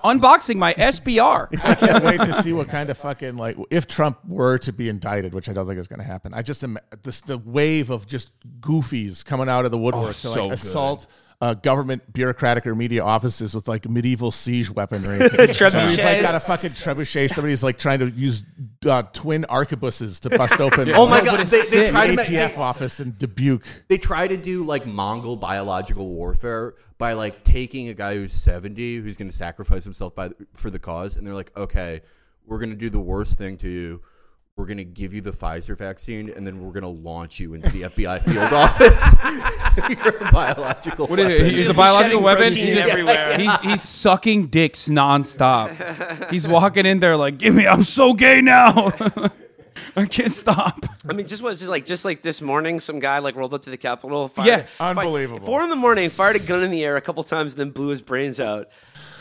[0.03, 1.47] unboxing my SBR.
[1.63, 4.89] I can't wait to see what kind of fucking like if Trump were to be
[4.89, 6.33] indicted, which I don't think is going to happen.
[6.33, 10.07] I just am this the wave of just goofies coming out of the woodwork oh,
[10.07, 11.07] to so like good.
[11.41, 15.17] Uh, government bureaucratic or media offices with like medieval siege weaponry.
[15.53, 17.31] Somebody's like got a fucking trebuchet.
[17.31, 18.43] Somebody's like trying to use
[18.85, 20.91] uh, twin arquebuses to bust open.
[20.91, 21.47] Oh my god!
[21.47, 23.65] They, they try to ATF they, office in Dubuque.
[23.87, 28.97] they try to do like Mongol biological warfare by like taking a guy who's 70
[28.97, 32.01] who's going to sacrifice himself by for the cause and they're like okay
[32.45, 34.03] we're going to do the worst thing to you
[34.57, 37.53] we're going to give you the Pfizer vaccine and then we're going to launch you
[37.53, 39.01] into the FBI field office
[39.75, 41.45] so you're a biological What is weapon.
[41.45, 41.51] it?
[41.51, 42.53] He's a Shedding biological weapon.
[42.53, 43.37] He's, just- everywhere.
[43.39, 45.71] he's he's sucking dicks nonstop.
[46.31, 48.91] He's walking in there like, "Give me, I'm so gay now.
[49.95, 53.19] I can't stop." I mean, just was just like just like this morning, some guy
[53.19, 54.27] like rolled up to the Capitol.
[54.27, 55.45] Fired, Yeah, fired- unbelievable.
[55.45, 57.69] four in the morning, fired a gun in the air a couple times, and then
[57.71, 58.69] blew his brains out.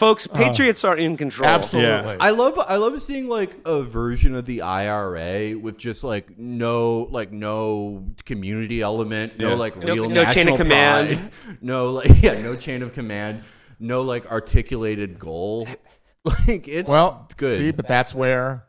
[0.01, 1.47] Folks, patriots are in control.
[1.47, 2.17] Absolutely.
[2.21, 7.07] I love I love seeing like a version of the IRA with just like no
[7.11, 9.55] like no community element, no Yeah.
[9.57, 11.19] like No- real no chain of national command.
[11.19, 13.45] pride, no like yeah, no chain of command,
[13.79, 15.69] no like articulated goal.
[16.25, 17.57] Like it's Well, good.
[17.59, 18.65] See, but that's where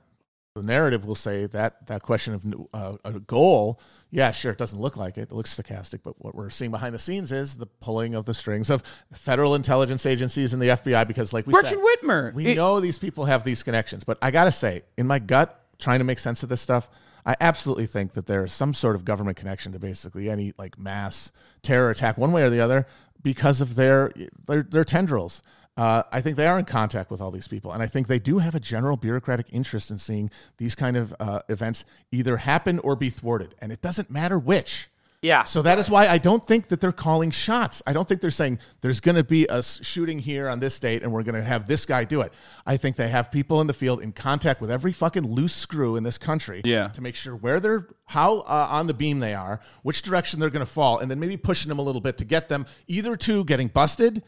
[0.56, 3.80] the narrative will say that that question of uh, a goal.
[4.14, 5.24] Yeah, sure, it doesn't look like it.
[5.24, 8.34] It looks stochastic, but what we're seeing behind the scenes is the pulling of the
[8.34, 11.08] strings of federal intelligence agencies and the FBI.
[11.08, 12.34] Because, like we Richard said, Whitmer.
[12.34, 14.04] we It- know these people have these connections.
[14.04, 16.90] But I gotta say, in my gut, trying to make sense of this stuff,
[17.26, 20.78] I absolutely think that there is some sort of government connection to basically any like
[20.78, 21.32] mass
[21.64, 22.88] terror attack, one way or the other,
[23.24, 24.12] because of their
[24.48, 25.42] their, their tendrils.
[25.78, 28.20] Uh, I think they are in contact with all these people, and I think they
[28.20, 32.78] do have a general bureaucratic interest in seeing these kind of uh, events either happen
[32.80, 34.90] or be thwarted, and it doesn't matter which.
[35.24, 35.44] Yeah.
[35.44, 37.84] So that is why I don't think that they're calling shots.
[37.86, 41.04] I don't think they're saying there's going to be a shooting here on this date
[41.04, 42.34] and we're going to have this guy do it.
[42.66, 45.96] I think they have people in the field in contact with every fucking loose screw
[45.96, 46.88] in this country Yeah.
[46.88, 50.50] to make sure where they're, how uh, on the beam they are, which direction they're
[50.50, 53.16] going to fall, and then maybe pushing them a little bit to get them either
[53.18, 54.24] to getting busted.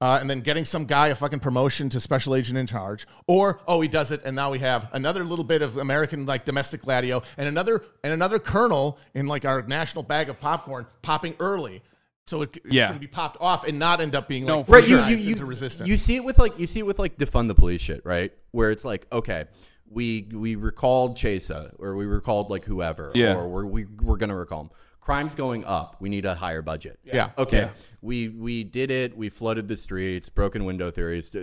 [0.00, 3.58] Uh, and then getting some guy a fucking promotion to special agent in charge, or
[3.66, 6.82] oh he does it, and now we have another little bit of American like domestic
[6.82, 11.82] gladio, and another and another kernel in like our national bag of popcorn popping early,
[12.28, 12.84] so it, it's Yeah.
[12.86, 14.98] going to be popped off and not end up being No, like for right you,
[14.98, 15.88] fusionized you, into you, resistance.
[15.88, 18.30] you see it with like you see it with like defund the police shit right
[18.52, 19.46] where it's like okay
[19.90, 23.34] we we recalled Chesa or we recalled like whoever Yeah.
[23.34, 24.70] or we're, we, we're gonna recall him
[25.08, 27.30] crime's going up we need a higher budget Yeah.
[27.38, 27.68] okay Yeah.
[28.02, 31.34] we we did it we flooded the streets broken window theories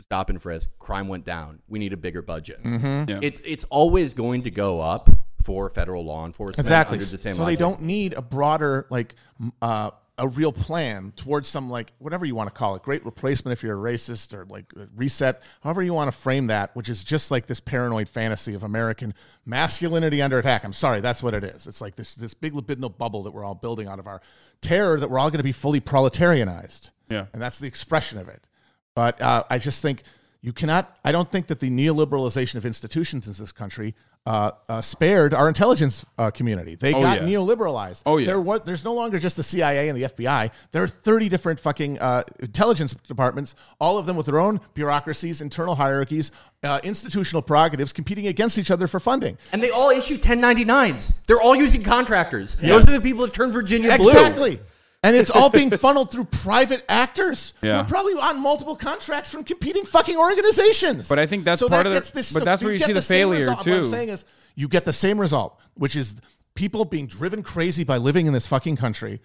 [0.00, 3.08] stop and frisk crime went down we need a bigger budget Mm-hmm.
[3.10, 3.18] Yeah.
[3.22, 5.08] it, it's always going to go up
[5.42, 6.96] for federal law enforcement Exactly.
[6.96, 9.14] under the same so they don't need a broader, like,
[9.62, 13.52] uh, a real plan towards some, like, whatever you want to call it, great replacement
[13.52, 17.04] if you're a racist or like reset, however you want to frame that, which is
[17.04, 19.12] just like this paranoid fantasy of American
[19.44, 20.64] masculinity under attack.
[20.64, 21.66] I'm sorry, that's what it is.
[21.66, 24.22] It's like this this big libidinal bubble that we're all building out of our
[24.60, 26.90] terror that we're all going to be fully proletarianized.
[27.08, 27.26] Yeah.
[27.32, 28.46] and that's the expression of it.
[28.94, 30.02] But uh, I just think
[30.40, 30.96] you cannot.
[31.04, 33.94] I don't think that the neoliberalization of institutions in this country
[34.26, 36.74] uh, uh, spared our intelligence uh, community.
[36.74, 37.28] They Oh, got yeah.
[37.28, 38.02] neoliberalized.
[38.04, 38.34] Oh, yeah.
[38.36, 40.50] There there's no longer just the CIA and the FBI.
[40.72, 45.40] There are 30 different fucking uh, intelligence departments, all of them with their own bureaucracies,
[45.40, 46.32] internal hierarchies,
[46.64, 49.38] uh, institutional prerogatives, competing against each other for funding.
[49.52, 51.14] And they all issue 1099s.
[51.26, 52.56] They're all using contractors.
[52.56, 54.10] Those are the people that turned Virginia blue.
[54.10, 54.60] Exactly.
[55.06, 59.44] And it's all being funneled through private actors who are probably on multiple contracts from
[59.44, 61.08] competing fucking organizations.
[61.08, 62.32] But I think that's so part that of the- this.
[62.32, 63.66] but that's where you see the same failure, result.
[63.66, 64.24] What I'm saying is,
[64.56, 66.20] you get the same result, which is
[66.54, 69.20] people being driven crazy by living in this fucking country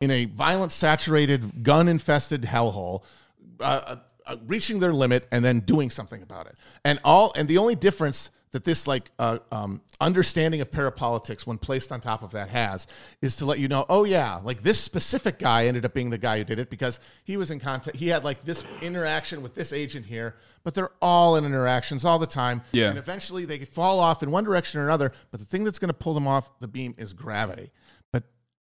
[0.00, 3.02] in a violent, saturated, gun-infested hellhole.
[3.60, 7.58] Uh, uh, reaching their limit and then doing something about it, and all and the
[7.58, 12.30] only difference that this like uh, um, understanding of parapolitics when placed on top of
[12.30, 12.86] that has
[13.20, 16.18] is to let you know oh yeah like this specific guy ended up being the
[16.18, 19.54] guy who did it because he was in contact he had like this interaction with
[19.54, 22.88] this agent here but they're all in interactions all the time Yeah.
[22.88, 25.90] and eventually they fall off in one direction or another but the thing that's going
[25.90, 27.70] to pull them off the beam is gravity
[28.12, 28.22] but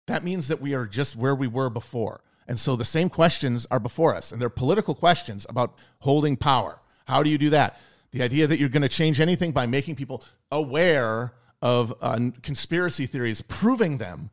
[0.07, 2.21] that means that we are just where we were before.
[2.49, 6.79] And so the same questions are before us, and they're political questions about holding power.
[7.05, 7.77] How do you do that?
[8.11, 13.05] The idea that you're going to change anything by making people aware of uh, conspiracy
[13.05, 14.29] theories, proving them,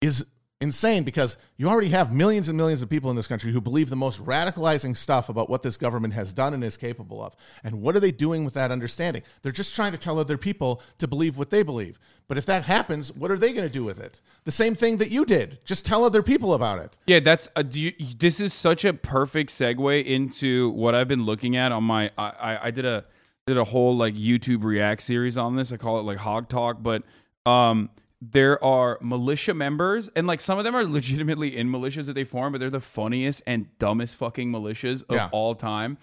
[0.00, 0.24] is
[0.60, 3.88] insane because you already have millions and millions of people in this country who believe
[3.88, 7.34] the most radicalizing stuff about what this government has done and is capable of.
[7.64, 9.22] And what are they doing with that understanding?
[9.42, 11.98] They're just trying to tell other people to believe what they believe.
[12.28, 14.20] But if that happens, what are they going to do with it?
[14.44, 15.58] The same thing that you did.
[15.64, 16.96] Just tell other people about it.
[17.06, 21.24] Yeah, that's a, do you, this is such a perfect segue into what I've been
[21.24, 22.10] looking at on my.
[22.16, 23.04] I, I, I did a
[23.46, 25.72] did a whole like YouTube React series on this.
[25.72, 27.02] I call it like Hog Talk, but
[27.46, 32.12] um, there are militia members, and like some of them are legitimately in militias that
[32.14, 35.28] they form, but they're the funniest and dumbest fucking militias of Yeah.
[35.32, 35.96] all time.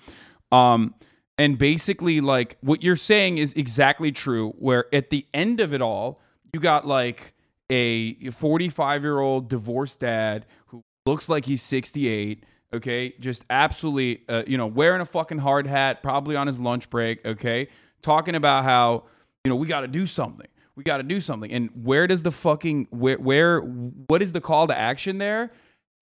[0.52, 0.96] Um,
[1.38, 4.52] and basically, like what you're saying is exactly true.
[4.58, 6.20] Where at the end of it all,
[6.54, 7.34] you got like
[7.70, 12.44] a 45 year old divorced dad who looks like he's 68.
[12.74, 16.90] Okay, just absolutely, uh, you know, wearing a fucking hard hat, probably on his lunch
[16.90, 17.24] break.
[17.26, 17.68] Okay,
[18.02, 19.04] talking about how
[19.46, 20.48] you know we got to do something.
[20.78, 21.52] We got to do something.
[21.52, 25.50] And where does the fucking where where what is the call to action there?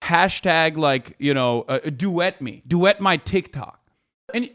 [0.02, 3.80] Hashtag like you know, uh, duet me, duet my TikTok,
[4.34, 4.50] and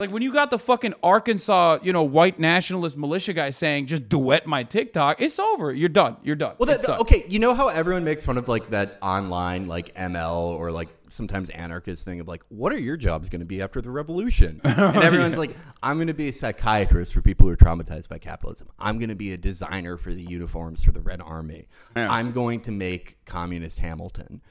[0.00, 4.08] like when you got the fucking Arkansas, you know, white nationalist militia guy saying just
[4.08, 5.72] duet my TikTok, it's over.
[5.72, 6.16] You're done.
[6.22, 6.54] You're done.
[6.58, 10.34] Well, that, okay, you know how everyone makes fun of like that online like ML
[10.34, 13.80] or like sometimes anarchist thing of like, what are your jobs going to be after
[13.80, 14.60] the revolution?
[14.76, 18.18] And everyone's like, I'm going to be a psychiatrist for people who are traumatized by
[18.18, 18.68] capitalism.
[18.78, 21.66] I'm going to be a designer for the uniforms for the Red Army.
[21.96, 22.12] Yeah.
[22.12, 24.42] I'm going to make communist Hamilton.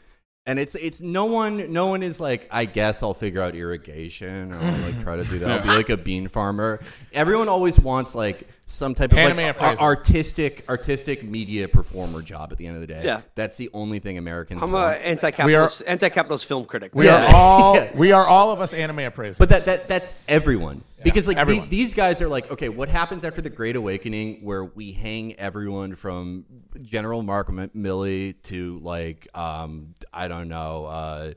[0.48, 4.54] And it's it's no one no one is like I guess I'll figure out irrigation
[4.54, 5.50] or I'll like try to do that.
[5.50, 6.82] I'll be like a bean farmer.
[7.14, 9.80] Everyone always wants like some type of Anime like, appraiser.
[9.80, 13.02] ar- artistic artistic media performer job at the end of the day.
[13.04, 13.22] Yeah.
[13.34, 14.98] That's the only thing Americans I'm want.
[14.98, 16.92] an anti-capitalist, anti-capitalist film critic.
[16.94, 17.26] We Yeah.
[17.32, 17.92] are all Yeah.
[17.96, 19.40] we are all of us anime appraisers.
[19.40, 20.84] but that, that that's everyone.
[21.06, 24.66] Because like the, these guys are like, okay, what happens after the Great Awakening where
[24.66, 26.46] we hang everyone from
[26.82, 31.34] General Mark M- Milley to like um I don't know, uh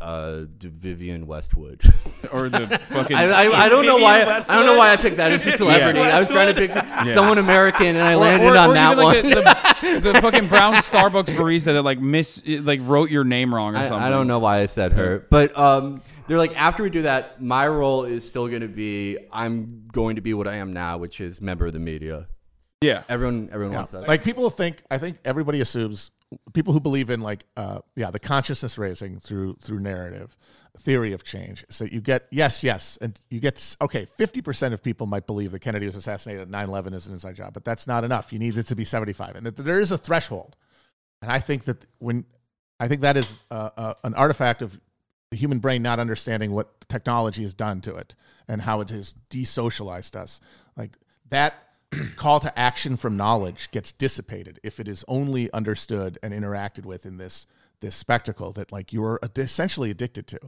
[0.00, 1.82] uh Vivienne Westwood.
[2.32, 3.14] or the fucking.
[3.16, 5.52] I, I, I don't know why I don't know why I picked that as a
[5.58, 5.98] celebrity.
[5.98, 6.16] Yeah.
[6.16, 6.70] I was trying to pick
[7.14, 9.04] someone American and I Or- landed or- on or that one.
[9.06, 13.54] like The, the, the fucking brown Starbucks barista that like miss like wrote your name
[13.54, 14.02] wrong or I, something.
[14.06, 17.42] I don't know why I said her, but um, they're like after we do that,
[17.42, 20.96] my role is still going to be I'm going to be what I am now,
[20.96, 22.28] which is member of the media.
[22.80, 23.02] Yeah.
[23.08, 23.78] Everyone, everyone Yeah.
[23.78, 24.06] wants that.
[24.06, 26.12] Like people think, I think everybody assumes
[26.52, 30.36] people who believe in like, uh, yeah, the consciousness raising through through narrative
[30.78, 31.64] theory of change.
[31.68, 34.06] So you get yes, yes, and you get okay.
[34.16, 36.48] Fifty percent of people might believe that Kennedy was assassinated.
[36.48, 38.32] 9-11 is an inside job, but that's not enough.
[38.32, 40.54] You need it to be seventy five, and that there is a threshold.
[41.22, 42.24] And I think that when
[42.78, 44.80] I think that is uh, uh, an artifact of
[45.30, 48.14] the human brain not understanding what technology has done to it
[48.48, 50.40] and how it has desocialized us.
[50.76, 50.96] Like
[51.28, 51.54] that
[52.16, 57.06] call to action from knowledge gets dissipated if it is only understood and interacted with
[57.06, 57.46] in this
[57.80, 60.38] this spectacle that like you're essentially addicted to,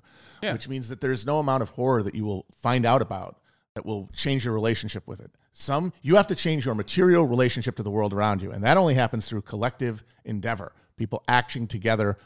[0.42, 0.52] Yeah.
[0.52, 3.38] which means that there's no amount of horror that you will find out about
[3.74, 5.30] that will change your relationship with it.
[5.54, 8.76] Some you have to change your material relationship to the world around you, and that
[8.76, 10.72] only happens through collective endeavor.
[10.98, 12.18] People acting together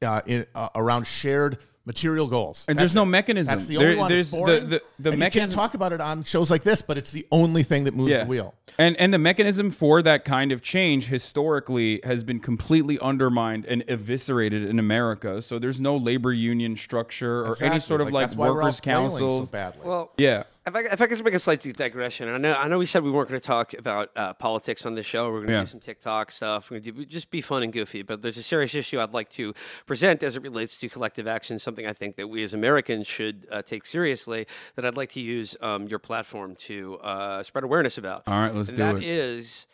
[0.00, 2.64] uh, in, uh, around shared material goals.
[2.68, 3.52] And That's there's no mechanism.
[3.54, 4.10] That's the There- only one.
[4.10, 6.62] There's the- boring, the- the and mechanism- You can't talk about it on shows like
[6.62, 8.54] this, but it's the only thing that moves the wheel.
[8.78, 13.84] And and the mechanism for that kind of change historically has been completely undermined and
[13.88, 15.40] eviscerated in America.
[15.42, 18.66] So there's no labor union structure or any sort of like, that's why we're all
[18.66, 19.48] workers councils.
[19.48, 19.86] so badly.
[19.86, 20.44] Well, Yeah.
[20.66, 23.02] If I, if I could make a slight digression, I know I know we said
[23.02, 25.26] we weren't going to talk about uh, politics on this show.
[25.30, 25.60] We're going to Yeah.
[25.60, 26.70] do some TikTok stuff.
[26.70, 28.00] We're going to just be fun and goofy.
[28.00, 29.52] But there's a serious issue I'd like to
[29.84, 31.58] present as it relates to collective action.
[31.58, 34.46] Something I think that we as Americans should uh, take seriously.
[34.76, 38.22] That I'd like to use um, your platform to uh, spread awareness about.
[38.26, 39.02] All right, let's and do that it.
[39.04, 39.66] is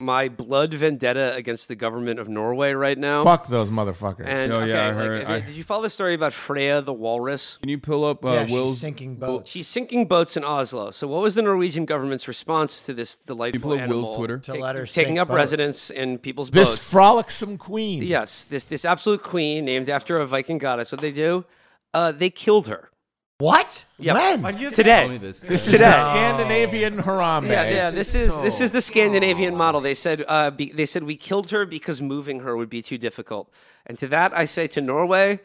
[0.00, 3.24] my blood vendetta against the government of Norway right now.
[3.24, 4.26] Fuck those motherfuckers.
[4.26, 6.32] And Oh, okay, yeah, I heard- have you- I- did you follow the story about
[6.32, 7.56] Freya the walrus?
[7.60, 9.50] Can you pull up uh, yeah, she's sinking boats.
[9.50, 10.92] She's sinking boats in Oslo.
[10.92, 14.38] So, what was the Norwegian government's response to this delightful People of Will's animal Twitter?
[14.38, 15.36] To let her taking sink up boats.
[15.36, 16.78] residence in people's this boats?
[16.78, 18.04] This frolicsome queen.
[18.04, 20.92] yes, this this absolute queen named after a Viking goddess.
[20.92, 21.44] What they do?
[21.92, 22.90] Uh, they killed her.
[23.38, 23.84] What?
[23.98, 24.14] Yep.
[24.14, 24.42] When?
[24.42, 25.00] Why do you have to Today.
[25.00, 25.38] tell me this?
[25.38, 25.84] This is Today.
[25.90, 27.48] the Scandinavian Harambe.
[27.48, 27.90] Yeah, yeah.
[27.90, 29.80] This is this is the Scandinavian model.
[29.80, 32.98] They said uh, be, they said we killed her because moving her would be too
[32.98, 33.48] difficult.
[33.86, 35.38] And to that, I say to Norway.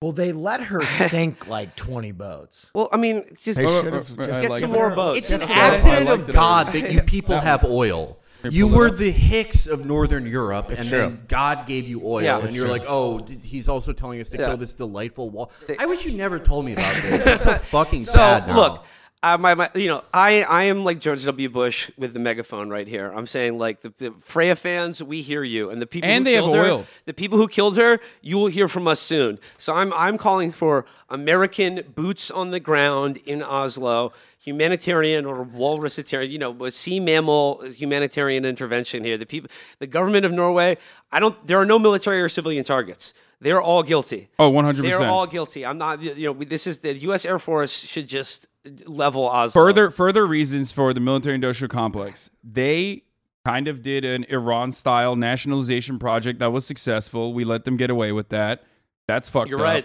[0.00, 2.70] Well, they let her sink like 20 boats.
[2.74, 4.74] Well, I mean, just They should have just get like some it.
[4.74, 5.18] more boats.
[5.18, 8.18] It's an accident of God that you people have oil.
[8.50, 10.98] Here, You were the Hicks of Northern Europe, and true.
[10.98, 12.38] then God gave you oil, Yeah.
[12.38, 12.72] and you're true.
[12.72, 14.48] like, oh, d- he's also telling us to Yeah.
[14.48, 15.50] kill this delightful wall.
[15.78, 17.26] I wish you never told me about this.
[17.26, 18.56] I'm so fucking So sad now.
[18.56, 18.84] look,
[19.22, 21.48] uh, my, my, you know, I, I am like George W.
[21.48, 23.10] Bush with the megaphone right here.
[23.12, 26.30] I'm saying like the, the Freya fans, we hear you, and the people And who
[26.30, 26.86] they have killed her, oil.
[27.06, 29.38] the people who killed her, you will hear from us soon.
[29.58, 34.12] So I'm I'm calling for American boots on the ground in Oslo,
[34.46, 39.18] humanitarian or walrusitarian, you know, sea mammal humanitarian intervention here.
[39.18, 40.78] The people, the government of Norway,
[41.12, 41.46] I don't.
[41.46, 43.12] There are no military or civilian targets.
[43.40, 44.28] They're all guilty.
[44.38, 44.80] Oh, 100%.
[44.80, 45.66] They're all guilty.
[45.66, 46.00] I'm not.
[46.00, 47.26] You know, this is the U.S.
[47.26, 48.48] Air Force should just
[48.86, 49.62] level Oslo.
[49.62, 52.30] further further reasons for the military industrial complex.
[52.42, 53.02] They
[53.44, 57.34] kind of did an Iran style nationalization project that was successful.
[57.34, 58.64] We let them get away with that.
[59.06, 59.64] That's fucked You're up.
[59.64, 59.84] right.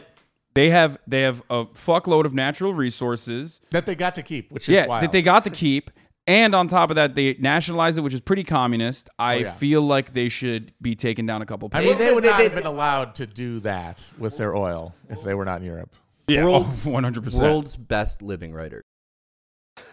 [0.53, 3.61] They have they have a fuckload of natural resources.
[3.71, 5.03] that they got to keep, which is Yeah, wild.
[5.03, 5.89] that they got to keep.
[6.27, 9.09] And on top of that, they nationalize it, which is pretty communist.
[9.17, 9.51] I Oh, yeah.
[9.53, 11.67] feel like they should be taken down a couple.
[11.73, 11.85] I Pegs.
[11.89, 14.93] mean, they would They- not they- have been allowed to do that with their oil
[15.09, 15.95] if they were not in Europe.
[16.27, 17.43] yeah, world's- oh, one hundred percent.
[17.43, 18.81] world's best living writer.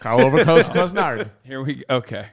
[0.01, 1.31] Karl Ove Coast Knausgaard.
[1.43, 1.95] Here we go.
[1.97, 2.27] Okay.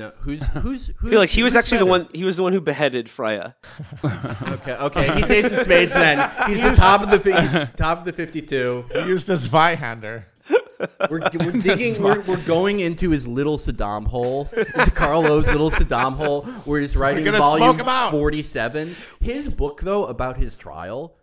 [0.00, 1.10] No, who's who's who's?
[1.10, 2.08] Felix, he was who's actually the one.
[2.14, 3.54] He was the one who beheaded Freya.
[4.02, 5.92] Okay, okay, he's Ace of Spades.
[5.92, 8.86] Then he's the top of the fi- he's top of the fifty-two.
[8.92, 10.24] He used as Zweihander.
[11.10, 12.02] We're, we're digging.
[12.02, 16.96] We're, we're going into his little Saddam hole, into Carlo's little Saddam hole, where he's
[16.96, 18.10] writing volume smoke him out.
[18.12, 18.96] forty-seven.
[19.20, 21.16] His book, though, about his trial,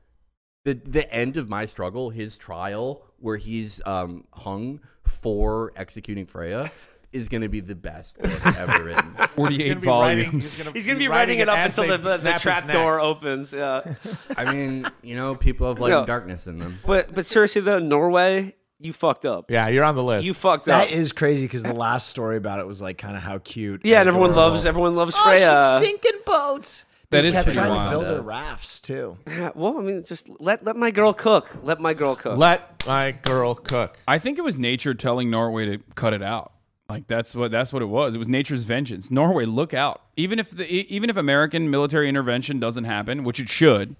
[0.66, 6.72] the the end of my struggle, his trial, where he's um, hung for executing Freya,
[7.14, 9.16] is going to be the best book ever written.
[9.18, 10.58] He's Forty-eight gonna be writing- volumes.
[10.58, 13.54] gonna He's gonna be writing it up until the, they the, trap door opens.
[13.54, 13.96] Yeah,
[14.36, 16.00] I mean, you know, people have light No.
[16.00, 16.80] and darkness in them.
[16.86, 19.50] but but seriously though, Norway, you fucked up.
[19.50, 20.26] Yeah, you're on the list.
[20.28, 20.90] You fucked That up.
[20.90, 23.82] That is crazy because the last story about it was like kind of how cute.
[23.86, 24.52] yeah, and everyone adorable.
[24.54, 25.78] loves everyone loves Oh, Freya.
[25.80, 26.84] she's sinking boats.
[27.10, 27.92] That they is kept pretty trying wild.
[27.94, 29.18] to build their rafts too.
[29.26, 31.50] Yeah, well, I mean, just let let my girl cook.
[31.64, 32.38] Let my girl cook.
[32.38, 33.98] Let my girl cook.
[34.06, 36.52] I think it was nature telling Norway to cut it out.
[36.90, 38.16] Like that's what that's what it was.
[38.16, 39.12] It was nature's vengeance.
[39.12, 40.02] Norway, look out!
[40.16, 43.96] Even if the even if American military intervention doesn't happen, which it should,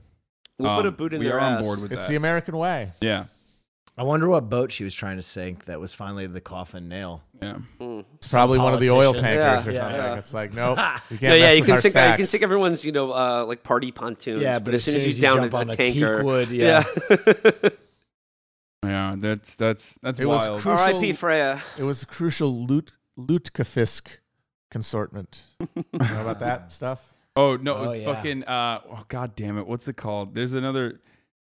[0.58, 1.58] we'll put a um, boot in we their are ass.
[1.58, 2.10] on board with It's that.
[2.10, 2.92] the American way.
[3.02, 3.26] yeah,
[3.98, 7.24] I wonder what boat she was trying to sink that was finally the coffin nail.
[7.42, 7.58] yeah.
[8.16, 10.02] It's probably one of the oil tankers Yeah, or yeah, something.
[10.02, 10.16] yeah.
[10.16, 10.78] It's like, nope,
[11.10, 11.94] you can't Yeah, yeah, you can our sink.
[11.96, 14.42] You can sink everyone's, you know, uh, like party pontoons.
[14.42, 17.70] Yeah, but as soon as you down jump a, on a a tanker, teakwood, yeah.
[18.84, 18.90] Yeah.
[19.12, 20.62] Yeah, that's that's that's It was wild.
[20.62, 20.94] cru- R.I.P.
[21.00, 21.64] Crucial- Freya.
[21.78, 24.18] It was a crucial loot lutefisk
[24.72, 25.42] consortment.
[25.60, 27.14] you know about that stuff?
[27.36, 28.14] oh no, Oh, it's yeah.
[28.14, 28.44] fucking.
[28.44, 29.68] Uh, oh god damn it!
[29.68, 30.36] What's it called?
[30.36, 31.00] There's another.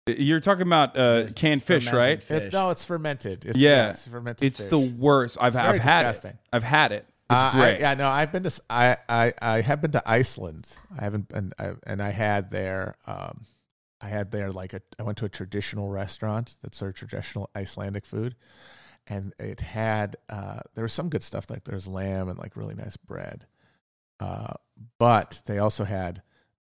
[0.08, 2.22] You're talking about uh, It's canned fish, right?
[2.22, 2.46] fish.
[2.46, 3.46] It's no, it's fermented.
[3.46, 3.92] It's, Yeah.
[3.92, 4.44] it's fermented.
[4.48, 4.70] It's fish.
[4.72, 5.38] the worst.
[5.40, 6.32] I've It's I've had disgusting.
[6.32, 6.38] it.
[6.52, 7.06] I've had it.
[7.30, 7.80] It's Uh, I- great.
[7.80, 10.68] yeah, no, I've been to I, I I have been to Iceland.
[11.00, 13.46] I haven't been I, and I had there um
[14.02, 18.06] I had there like a I went to a traditional restaurant that served traditional Icelandic
[18.06, 18.36] food
[19.08, 22.76] and it had uh there was some good stuff like there's lamb and like really
[22.76, 23.46] nice bread.
[24.20, 24.54] Uh
[24.98, 26.22] but they also had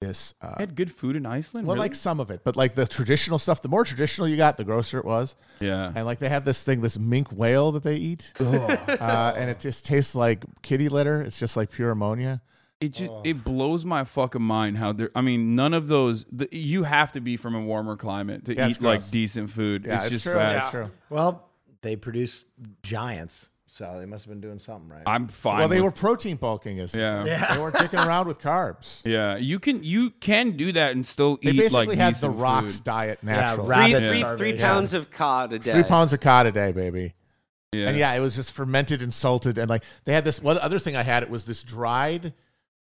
[0.00, 1.66] this uh had good food in Iceland.
[1.66, 1.86] well really?
[1.86, 4.64] like some of it, but like the traditional stuff, the more traditional you got, the
[4.64, 5.34] grosser it was.
[5.58, 5.90] yeah.
[5.94, 9.58] And like they had this thing, this minke whale that they eat, uh, and it
[9.58, 11.22] just tastes like kitty litter.
[11.22, 12.42] It's just like pure ammonia.
[12.78, 13.22] It just oh.
[13.24, 15.10] it blows my fucking mind how there.
[15.14, 16.26] I mean, none of those.
[16.30, 19.86] The, you have to be from a warmer climate to Yeah, eat like decent food.
[19.86, 20.34] Yeah, it's, it's, just true.
[20.34, 20.64] fast.
[20.66, 20.90] It's true.
[21.08, 21.48] Well,
[21.80, 22.44] they produce
[22.82, 25.02] giants, so they must have been doing something right.
[25.06, 25.60] I'm fine.
[25.60, 26.78] Well, they with- were protein bulking.
[26.78, 27.22] As Yeah.
[27.54, 29.00] they weren't dicking around with carbs.
[29.06, 31.46] Yeah, you can you can do that and still eat.
[31.46, 32.84] They eat basically like had the Rocks food.
[32.84, 33.66] diet natural.
[33.68, 34.36] rabbit Three, three, starvation.
[34.36, 35.72] three pounds of cod a day.
[35.72, 37.14] Three pounds of cod a day, baby.
[37.72, 37.88] Yeah.
[37.88, 40.42] And yeah, it was just fermented and salted, and like they had this.
[40.42, 42.34] One other thing I had it was this dried.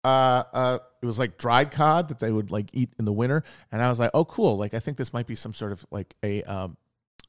[0.03, 3.43] Uh, uh, it was like dried cod that they would like eat in the winter,
[3.71, 4.57] and I was like, oh, cool.
[4.57, 6.77] Like I think this might be some sort of like a um,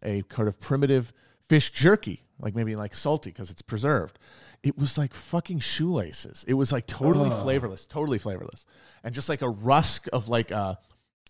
[0.03, 1.13] a kind of primitive
[1.47, 4.17] fish jerky, like maybe like salty because it's preserved.
[4.63, 6.45] It was like fucking shoelaces.
[6.47, 8.65] It was like totally flavorless, totally flavorless,
[9.03, 10.75] and just like a rusk of like uh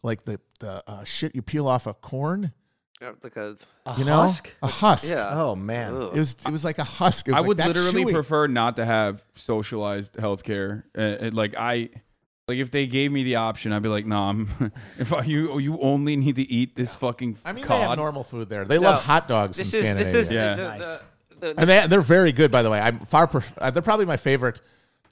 [0.04, 2.54] like the the uh, shit you peel off a corn.
[3.02, 4.50] Yeah, like a A You know, husk?
[4.62, 5.10] a husk.
[5.10, 5.32] yeah.
[5.42, 5.96] Oh man.
[5.96, 6.12] Ugh.
[6.16, 7.28] It was it was like a husk.
[7.28, 8.14] It was I like would that literally chewy.
[8.14, 10.84] prefer not to have socialized healthcare.
[10.98, 11.90] Uh, uh, like I,
[12.48, 14.72] like if they gave me the option, I'd be like, no, I'm.
[15.00, 17.82] If I, you you only need to eat this fucking I mean, cod.
[17.82, 18.66] they have normal food there.
[18.66, 19.58] They No, love hot dogs.
[19.58, 20.64] This in is this is Scandinavia.
[20.64, 20.78] Yeah.
[20.78, 21.00] the, Nice.
[21.30, 22.80] the, the, and they they're very good, by the way.
[22.80, 23.26] I'm far.
[23.28, 24.62] Pref- uh, they're probably my favorite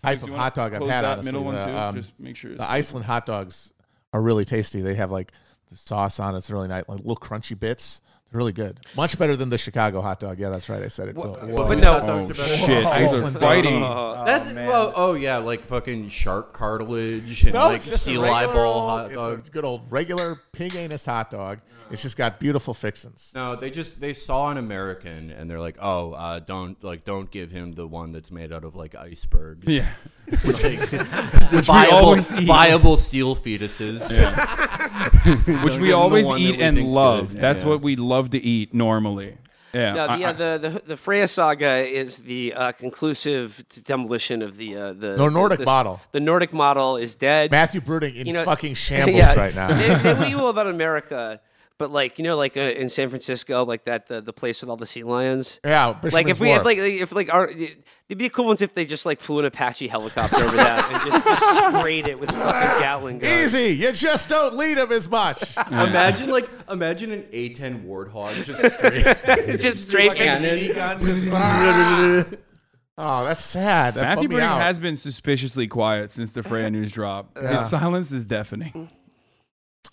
[0.03, 0.89] type of hot dog I've had.
[0.89, 1.75] that honestly, middle one the, too.
[1.75, 2.53] um, Just make sure.
[2.55, 3.73] the Iceland hot dogs
[4.13, 4.81] are really tasty.
[4.81, 5.31] They have like
[5.69, 6.35] the sauce on.
[6.35, 8.01] It's really nice, like little crunchy bits.
[8.31, 8.79] They're really good.
[8.95, 10.37] Much better than the Chicago hot dog.
[10.39, 10.83] Yeah, that's right.
[10.83, 11.15] I said it.
[11.15, 12.67] Wha- Oh, but oh, no- oh shit!
[12.99, 13.81] These are fighting.
[13.83, 14.67] Uh, That's man.
[14.67, 18.35] well, oh yeah, like fucking shark cartilage and No, like it's just a sea regular
[18.35, 19.47] eyeball old- hot it's dog.
[19.47, 21.59] a good old regular pig anus hot dog.
[21.91, 23.31] It's just got beautiful fixins.
[23.33, 27.31] No, they just they saw an American and they're like, oh, uh, don't like don't
[27.31, 29.65] give him the one that's made out of like icebergs.
[29.67, 29.89] Yeah,
[30.45, 30.79] which, like,
[31.51, 32.43] we viable, always eat.
[32.45, 34.01] viable steel fetuses.
[34.89, 37.31] which Don't we give 'em the always one that eat we and think's love.
[37.31, 37.41] good.
[37.41, 37.69] That's Yeah.
[37.69, 39.37] what we love to eat normally.
[39.73, 44.41] Yeah, No, I- the, uh, the the the Freya saga is the uh, conclusive demolition
[44.41, 46.01] of the uh, the No, Nordic the, model.
[46.11, 47.51] The Nordic model is dead.
[47.51, 49.69] Matthew Bruenig in You know- fucking shambles yeah, right now.
[49.71, 51.39] Say, say what you will about America,
[51.79, 54.69] but like you know, like uh, in San Francisco, like that the, the place with
[54.69, 55.59] all the sea lions.
[55.65, 59.05] yeah, Like if we if like if like our it'd be equivalent if they just
[59.07, 63.17] like flew an Apache helicopter over that and just, just sprayed it with fucking Gatling
[63.19, 63.55] guns.
[63.55, 65.41] Easy, you just don't lead them as much.
[65.71, 69.59] Imagine like imagine an A10 warthog just straight.
[69.59, 70.59] just straight Fucking cannon.
[70.59, 72.43] BB gun, just-
[72.97, 73.95] oh, that's sad.
[73.95, 74.61] That Matthew bummed me Broderick out.
[74.61, 77.37] has been suspiciously quiet since the Freya news drop.
[77.37, 78.89] His silence is deafening.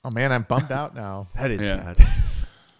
[0.07, 1.29] Oh man, I'm bummed out now.
[1.37, 1.93] that is Yeah.
[1.93, 2.07] sad.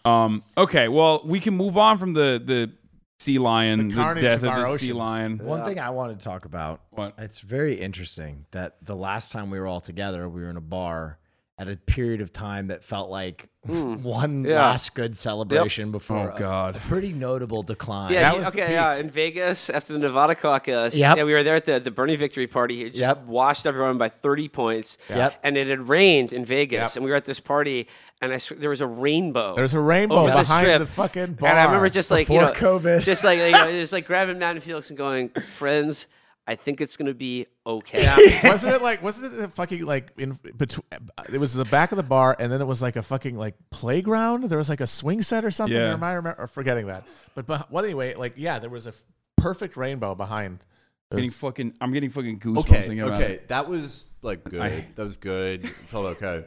[0.07, 2.71] Um, okay, well, we can move on from the the
[3.19, 4.99] sea lion, The the, carnage death of of, our the sea oceans.
[4.99, 5.39] lion.
[5.39, 6.81] One thing I wanted to talk about.
[6.91, 7.15] What?
[7.19, 10.61] It's very interesting that the last time we were all together, we were in a
[10.61, 11.19] bar
[11.59, 13.95] at a period of time that felt like Hmm.
[14.03, 14.55] one Yeah.
[14.61, 16.77] last good celebration before Oh, a- God.
[16.77, 18.13] a pretty notable decline.
[18.13, 18.95] Yeah, That you- was okay, yeah.
[18.97, 21.17] In Vegas, after the Nevada caucus, Yep.
[21.17, 22.83] yeah, we were there at the, the Bernie victory party.
[22.85, 23.25] It just Yep.
[23.27, 24.99] washed everyone by 30 points.
[25.11, 25.39] Yep.
[25.43, 26.97] And it had rained in Vegas, Yep.
[26.97, 27.89] and we were at this party,
[28.23, 29.55] and I sw- there was a rainbow.
[29.57, 30.79] There's a rainbow over the behind strip.
[30.81, 31.51] the fucking bar.
[31.51, 33.03] And I remember just like, you know, COVID.
[33.03, 36.07] just like, you know, just like grabbing Matt and Felix and going, friends,
[36.49, 38.07] I think it's going to be okay.
[38.45, 40.85] wasn't it like wasn't it a fucking like in between
[41.33, 43.55] it was the back of the bar and then it was like a fucking like
[43.71, 45.91] playground there was like a swing set or something Yeah.
[45.91, 48.87] or am i remember or forgetting that but, but well anyway like yeah there was
[48.87, 49.05] a f-
[49.37, 50.65] perfect rainbow behind
[51.11, 53.49] It Getting fucking, I'm getting fucking goosebumps Okay, thinking about okay, it.
[53.49, 54.61] that was like good.
[54.61, 55.65] I- that was good.
[55.65, 56.45] It felt okay.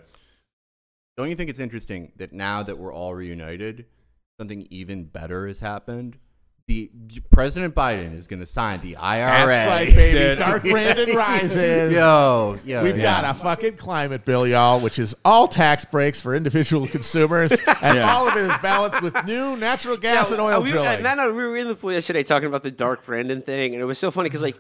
[1.18, 3.86] Don't you think it's interesting that now that we're all reunited,
[4.40, 6.18] something even better has happened?
[6.70, 6.92] The
[7.32, 9.48] President Biden is going to sign the IRA.
[9.50, 10.38] that's right baby Dude.
[10.38, 13.24] dark brandon rises Yo, yo, We've yeah.
[13.24, 17.98] got a fucking climate bill, y'all, which is all tax breaks for individual consumers, and
[17.98, 18.14] Yeah.
[18.14, 21.02] all of it is balanced with new natural gas and uh, oil we, drilling.
[21.02, 23.74] Matt and I, we were in the pool yesterday talking about the Dark Brandon thing,
[23.74, 24.58] and it was so funny because, like,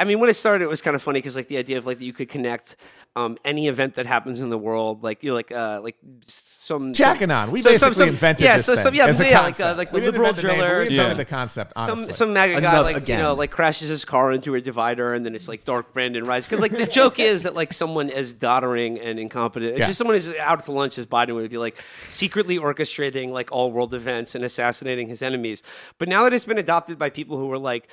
[0.00, 1.86] I mean, when it started, it was kind of funny because, like, the idea of
[1.86, 2.74] like that you could connect
[3.14, 5.94] um, any event that happens in the world, like you know, like uh, like
[6.26, 7.52] some Jacking on.
[7.52, 9.44] We so- basically some- invented yeah, this so, thing some, yeah, as a yeah, like,
[9.56, 9.68] concept.
[9.70, 11.14] uh, like the we liberal invent the name, we invented Yeah.
[11.14, 11.74] the concept.
[11.76, 12.12] Some Honestly.
[12.12, 13.18] some MAGA guy like again.
[13.18, 16.24] you know like crashes his car into a divider and then it's like Dark Brandon
[16.26, 19.86] rise because like the joke is that like someone as doddering and incompetent Yeah.
[19.86, 21.76] just someone as out to lunch as Biden would be like
[22.08, 25.62] secretly orchestrating like all world events and assassinating his enemies
[25.98, 27.86] but now that it's been adopted by people who were like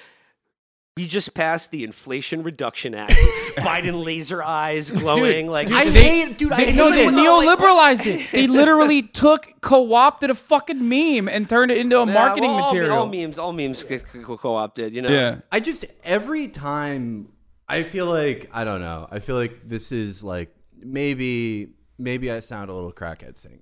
[0.97, 3.13] we just passed the Inflation Reduction Act.
[3.57, 5.91] Biden laser eyes glowing like I they-
[6.25, 6.51] hate, dude.
[6.51, 7.13] I They, hate no, they it.
[7.13, 8.29] neoliberalized it.
[8.31, 12.63] They literally took, co-opted a fucking meme and turned it into a Yeah, marketing well,
[12.63, 12.97] all- material.
[12.97, 14.93] All, memes, all memes get co- co-opted.
[14.93, 15.09] You know.
[15.09, 15.39] yeah.
[15.51, 17.29] I just every time
[17.69, 19.07] I feel like I don't know.
[19.09, 23.61] I feel like this is like maybe maybe I sound a little crackhead saying,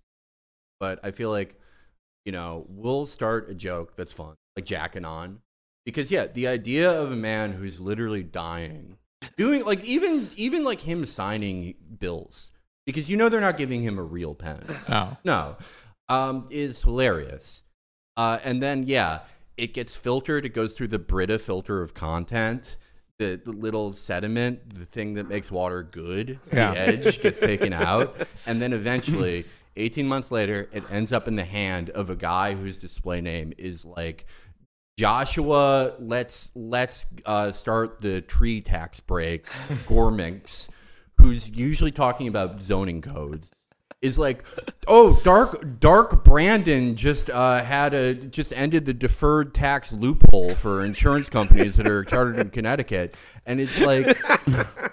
[0.80, 1.60] but I feel like
[2.26, 5.40] you know we'll start a joke that's fun, like jacking on,
[5.90, 8.98] because yeah, the idea of a man who's literally dying,
[9.38, 12.52] doing like even even like him signing bills
[12.86, 14.64] because you know they're not giving him a real pen.
[14.90, 15.18] no.
[15.26, 15.58] No,
[16.08, 17.64] um, is hilarious.
[18.18, 19.20] Uh, and then yeah,
[19.58, 20.46] it gets filtered.
[20.46, 22.78] It goes through the Brita filter of content.
[23.18, 26.72] The, the little sediment, the thing that makes water good, Yeah.
[26.74, 28.16] the edge gets taken out,
[28.46, 29.44] and then eventually,
[29.76, 33.52] eighteen months later, it ends up in the hand of a guy whose display name
[33.58, 34.26] is like
[35.00, 39.46] Joshua, let's let's uh, start the tree tax break.
[39.88, 40.68] Gorminx,
[41.22, 43.54] who's usually talking about zoning codes,
[44.02, 44.46] is like,
[44.88, 50.86] oh, dark dark Brandon just uh, had a just ended the deferred tax loophole for
[50.86, 54.18] insurance companies that are chartered in Connecticut, and it's like,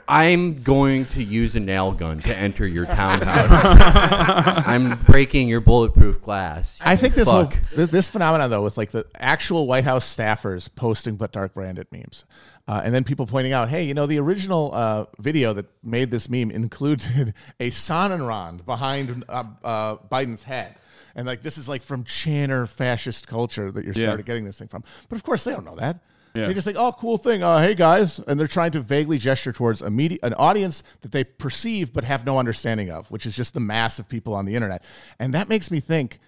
[0.09, 4.65] I'm going to use a nail gun to enter your townhouse.
[4.67, 6.81] I'm breaking your bulletproof glass.
[6.85, 7.71] I think this whole Fuck.
[7.75, 12.25] this phenomenon though, with like the actual White House staffers posting but dark Brandon memes,
[12.69, 16.11] uh, and then people pointing out, hey, you know, the original uh, video that made
[16.11, 20.75] this meme included a Sonnenrad behind uh, uh, Biden's head.
[21.14, 24.07] And like this is like from Channer fascist culture that you're Yeah.
[24.09, 24.85] started getting this thing from.
[25.09, 26.01] But of course they don't know that.
[26.35, 26.49] Yeah.
[26.49, 27.43] They just think, oh, cool thing.
[27.43, 31.12] Uh, hey guys, and they're trying to vaguely gesture towards a media, an audience that
[31.12, 34.45] they perceive but have no understanding of, which is just the mass of people on
[34.45, 34.85] the internet.
[35.19, 36.19] And that makes me think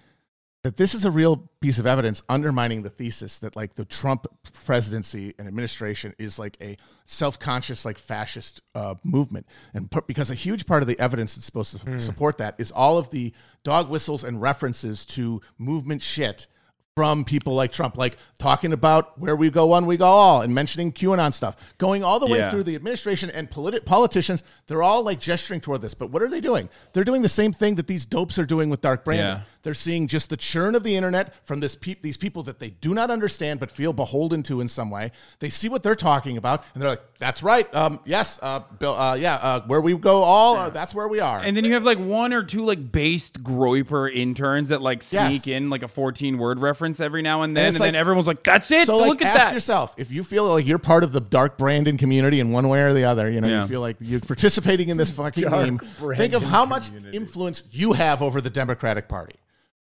[0.63, 4.27] that this is a real piece of evidence undermining the thesis that like the Trump
[4.65, 10.35] presidency and administration is like a self-conscious like fascist uh, movement and put, because a
[10.35, 13.33] huge part of the evidence that's supposed to support that is all of the
[13.63, 16.47] dog whistles and references to movement shit
[16.95, 20.53] from people like Trump, like talking about where we go one, we go all, and
[20.53, 22.49] mentioning QAnon stuff, going all the way Yeah.
[22.49, 24.43] through the administration and politi- politicians.
[24.67, 26.67] They're all like gesturing toward this, but what are they doing?
[26.91, 29.25] They're doing the same thing that these dopes are doing with Dark Brandon.
[29.37, 29.41] Yeah.
[29.63, 32.69] They're seeing just the churn of the internet from this peop these people that they
[32.69, 35.11] do not understand but feel beholden to in some way.
[35.39, 37.73] They see what they're talking about, and they're like, "That's right.
[37.75, 38.93] Um, yes, uh, Bill.
[38.95, 41.73] Uh, yeah, uh, where we go all, uh, that's where we are." And then you
[41.73, 45.57] have like one or two like based Groyper interns that like sneak Yes.
[45.57, 47.65] in like a 14 word reference every now and then.
[47.65, 48.85] And, it's then everyone's like, that's it.
[48.87, 49.53] so like Look at ask that.
[49.53, 52.81] yourself if you feel like you're part of the dark brandon community in one way
[52.81, 53.61] or the other you know Yeah.
[53.63, 56.91] you feel like you're participating in this fucking Dark meme think of Brandon how much
[57.13, 59.35] influence you have over the democratic party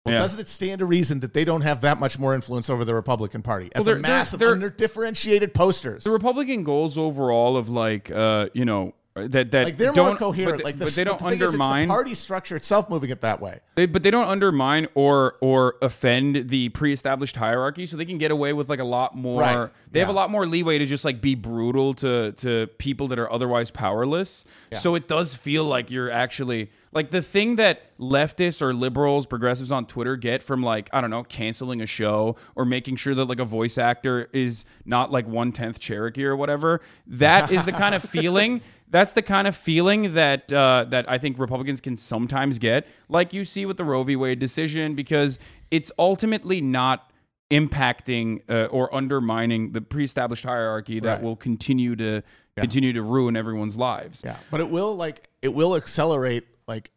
[0.06, 0.22] well, Yeah.
[0.22, 2.96] doesn't it stand to reason that they don't have that much more influence over the
[2.96, 6.04] Republican Party as Well, a they're- mass of they're- under-differentiated posters?
[6.04, 10.16] the Republican goals overall of like, uh, you know, that that like they're don't, more
[10.16, 10.60] coherent.
[10.60, 11.82] but, like the, but they don't the thing is, it's undermine.
[11.90, 13.60] the party structure itself moving it that way.
[13.76, 18.32] They, but they don't undermine or or offend the pre-established hierarchy, so they can get
[18.32, 19.42] away with like a lot more.
[19.42, 19.70] Right.
[19.92, 23.20] They have a lot more leeway to just like be brutal to to people that
[23.20, 24.46] are otherwise powerless.
[24.72, 29.72] So it does feel like you're actually like the thing that leftists or liberals, progressives
[29.72, 33.26] on Twitter get from like I don't know, canceling a show or making sure that
[33.26, 36.82] like a voice actor is not like one tenth Cherokee or whatever.
[37.08, 41.18] That is the kind of feeling that's the kind of feeling that uh, that I
[41.18, 44.18] think Republicans can sometimes get, like you see with the Roe v.
[44.18, 45.40] Wade decision, because
[45.72, 47.10] it's ultimately not
[47.50, 51.24] impacting uh, or undermining the pre-established hierarchy that Right.
[51.24, 52.22] will continue to
[52.58, 54.22] continue to ruin everyone's lives.
[54.26, 56.92] Yeah, but it will like it will accelerate like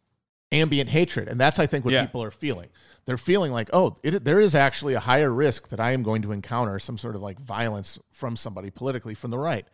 [0.51, 2.05] ambient hatred, and that's I think what Yeah.
[2.05, 2.69] people are feeling.
[3.05, 6.21] They're feeling like, oh, it, there is actually a higher risk that I am going
[6.23, 9.67] to encounter some sort of like violence from somebody politically from the right,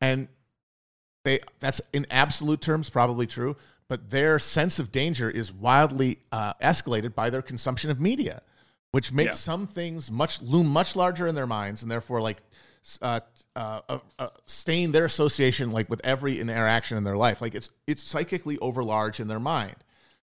[0.00, 0.28] and
[1.24, 3.56] they that's in absolute terms probably true,
[3.88, 8.40] but their sense of danger is wildly uh, escalated by their consumption of media,
[8.92, 9.52] which makes Yeah.
[9.52, 12.42] some things much loom much larger in their minds, and therefore like
[13.02, 13.20] uh,
[13.56, 17.40] uh, uh, uh, stain their association like with every interaction in their life.
[17.40, 19.76] Like it's it's psychically overlarge in their mind.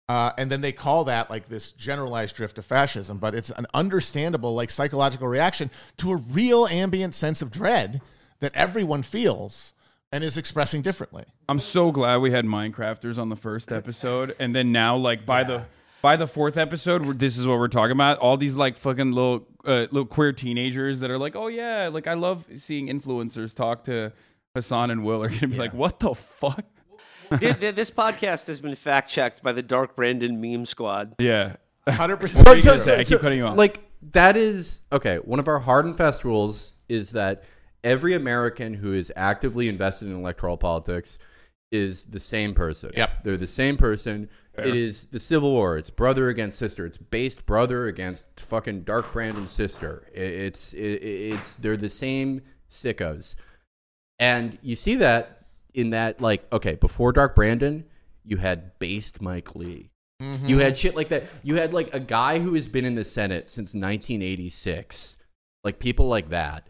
[0.08, 3.66] Uh, and then they call that like this generalized drift of fascism, but it's an
[3.74, 8.00] understandable like psychological reaction to a real ambient sense of dread
[8.38, 9.72] that everyone feels
[10.12, 11.24] and is expressing differently.
[11.48, 15.42] I'm so glad we had Minecrafters on the first episode, and then now like by
[15.42, 15.66] the
[16.06, 18.18] by the fourth episode, this is what we're talking about.
[18.18, 22.06] All these like fucking little uh, little queer teenagers that are like, oh yeah, like
[22.06, 24.12] I love seeing influencers talk to
[24.54, 26.64] Hasan and Will are gonna be like, what the fuck?
[27.40, 31.16] Th- th- this podcast has been fact checked by the Dark Brandon meme squad.
[31.18, 31.56] Yeah,
[31.88, 32.46] Hundred percent.
[32.46, 33.00] What are you gonna say?
[33.00, 33.56] I keep cutting you off.
[33.56, 33.80] Like
[34.12, 35.16] that is okay.
[35.16, 37.42] One of our hard and fast rules is that
[37.82, 41.18] every American who is actively invested in electoral politics
[41.72, 42.92] is the same person.
[42.96, 43.24] Yep.
[43.24, 44.28] they're the same person.
[44.58, 45.76] It is the Civil War.
[45.76, 46.86] It's brother against sister.
[46.86, 50.06] It's based brother against fucking Dark Brandon's sister.
[50.12, 53.34] It's it, it's they're the same sickos,
[54.18, 57.84] and you see that in that like okay before Dark Brandon,
[58.24, 59.90] you had based Mike Lee.
[60.22, 60.46] Mm-hmm.
[60.46, 61.24] You had shit like that.
[61.42, 65.16] You had like a guy who has been in the Senate since 1986,
[65.62, 66.66] like people like that.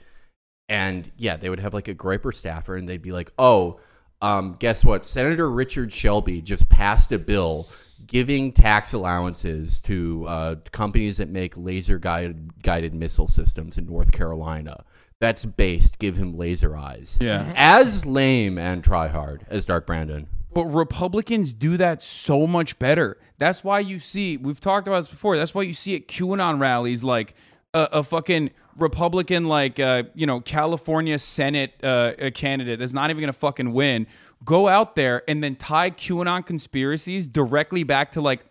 [0.69, 3.79] And yeah, they would have like a Groyper staffer, and they'd be like, "Oh,
[4.23, 5.05] um, guess what?
[5.05, 7.69] Senator Richard Shelby just passed a bill
[8.07, 14.13] giving tax allowances to uh, companies that make laser guided guided missile systems in North
[14.13, 14.85] Carolina.
[15.19, 15.99] That's based.
[15.99, 17.19] Give him laser eyes.
[17.21, 17.53] Yeah.
[17.57, 20.29] as lame and try hard as Dark Brandon.
[20.53, 23.19] But Republicans do that so much better.
[23.39, 25.37] That's why you see, we've talked about this before.
[25.37, 27.35] That's why you see at QAnon rallies like
[27.75, 33.21] a, a fucking Republican, like uh, you know, California Senate uh, candidate that's not even
[33.21, 34.07] gonna fucking win,
[34.45, 38.45] go out there and then tie QAnon conspiracies directly back to like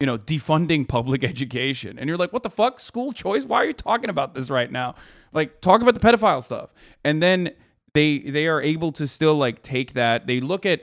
[0.00, 1.98] you know, defunding public education.
[1.98, 2.80] And you're like, what the fuck?
[2.80, 3.44] School choice?
[3.44, 4.94] Why are you talking about this right now?
[5.32, 6.70] Like, talk about the pedophile stuff.
[7.04, 7.52] And then
[7.94, 10.26] they they are able to still like take that.
[10.26, 10.82] They look at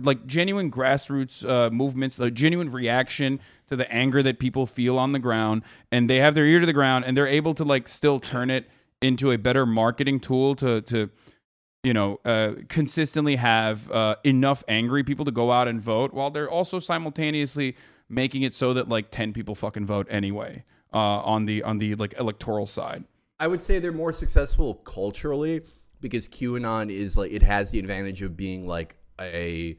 [0.00, 5.12] like genuine grassroots uh, movements, the genuine reaction to the anger that people feel on
[5.12, 5.62] the ground,
[5.92, 8.50] and they have their ear to the ground, and they're able to like still turn
[8.50, 8.68] it
[9.00, 11.10] into a better marketing tool to to
[11.82, 16.30] you know, uh, consistently have uh, enough angry people to go out and vote, while
[16.30, 17.76] they're also simultaneously
[18.08, 21.94] making it so that like ten people fucking vote anyway uh, on the on the
[21.94, 23.04] like electoral side.
[23.40, 25.62] I would say they're more successful culturally
[26.00, 29.76] because QAnon is like it has the advantage of being like a,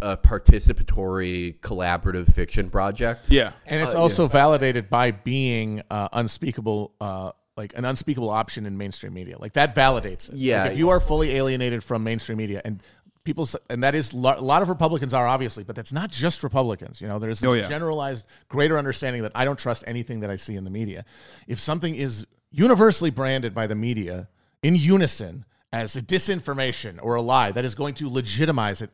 [0.00, 3.26] a participatory collaborative fiction project.
[3.28, 8.76] Yeah, and it's also validated by being uh, unspeakable, uh, like an unspeakable option in
[8.78, 9.36] mainstream media.
[9.38, 10.36] Like that validates it.
[10.36, 10.62] Yeah.
[10.64, 12.80] Like, if you are fully alienated from mainstream media and
[13.24, 17.00] people, and that is a lot of Republicans are obviously, but that's not just Republicans.
[17.00, 17.68] You know, there's this Oh, yeah.
[17.68, 21.04] generalized greater understanding that I don't trust anything that I see in the media.
[21.46, 24.28] If something is universally branded by the media
[24.62, 28.90] in unison as a disinformation or a lie, that is going to legitimize it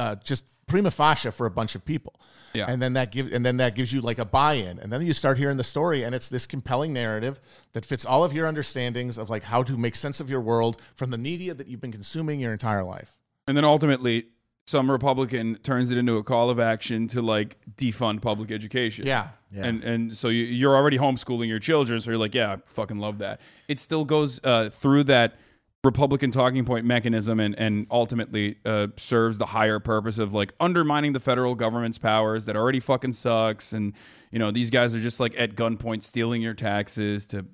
[0.00, 2.14] uh, just prima facie for a bunch of people.
[2.52, 2.66] Yeah.
[2.68, 4.80] And then that gives and then that gives you like a buy-in.
[4.80, 7.38] And then you start hearing the story and it's this compelling narrative
[7.74, 10.80] that fits all of your understandings of like how to make sense of your world
[10.96, 13.14] from the media that you've been consuming your entire life.
[13.46, 14.26] and then ultimately
[14.66, 19.06] some Republican turns it into a call of action to like defund public education.
[19.06, 19.64] Yeah.
[19.66, 22.98] And and so you, you're already homeschooling your children, so you're like, yeah, I fucking
[22.98, 23.40] love that.
[23.66, 25.34] It still goes uh, through that
[25.82, 31.12] Republican talking point mechanism and and ultimately uh, serves the higher purpose of like undermining
[31.14, 33.72] the federal government's powers that already fucking sucks.
[33.72, 33.94] And
[34.30, 37.46] you know these guys are just like at gunpoint stealing your taxes to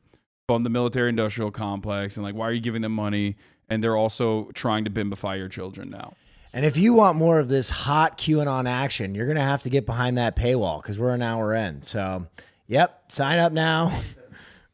[0.49, 3.37] fund the military industrial complex and like why are you giving them money?
[3.68, 6.14] And they're also trying to bimbify your children now.
[6.53, 9.70] And if you want more of this hot QAnon action, you're going to have to
[9.70, 11.83] get behind that paywall because we're an hour in.
[11.83, 12.29] So,
[12.66, 14.01] yep, sign up now.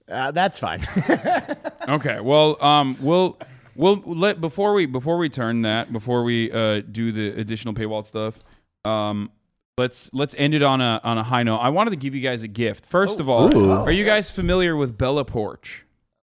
[0.09, 0.80] Uh, that's fine.
[1.89, 2.20] Okay.
[2.20, 3.39] Well, um, we'll
[3.74, 8.05] we'll let before we before we turn that before we uh do the additional paywall
[8.05, 8.39] stuff.
[8.85, 9.30] Um,
[9.78, 11.59] let's let's end it on a on a high note.
[11.59, 12.85] I wanted to give you guys a gift.
[12.87, 13.55] First of all,
[13.87, 15.80] are you guys familiar with Bella Poarch?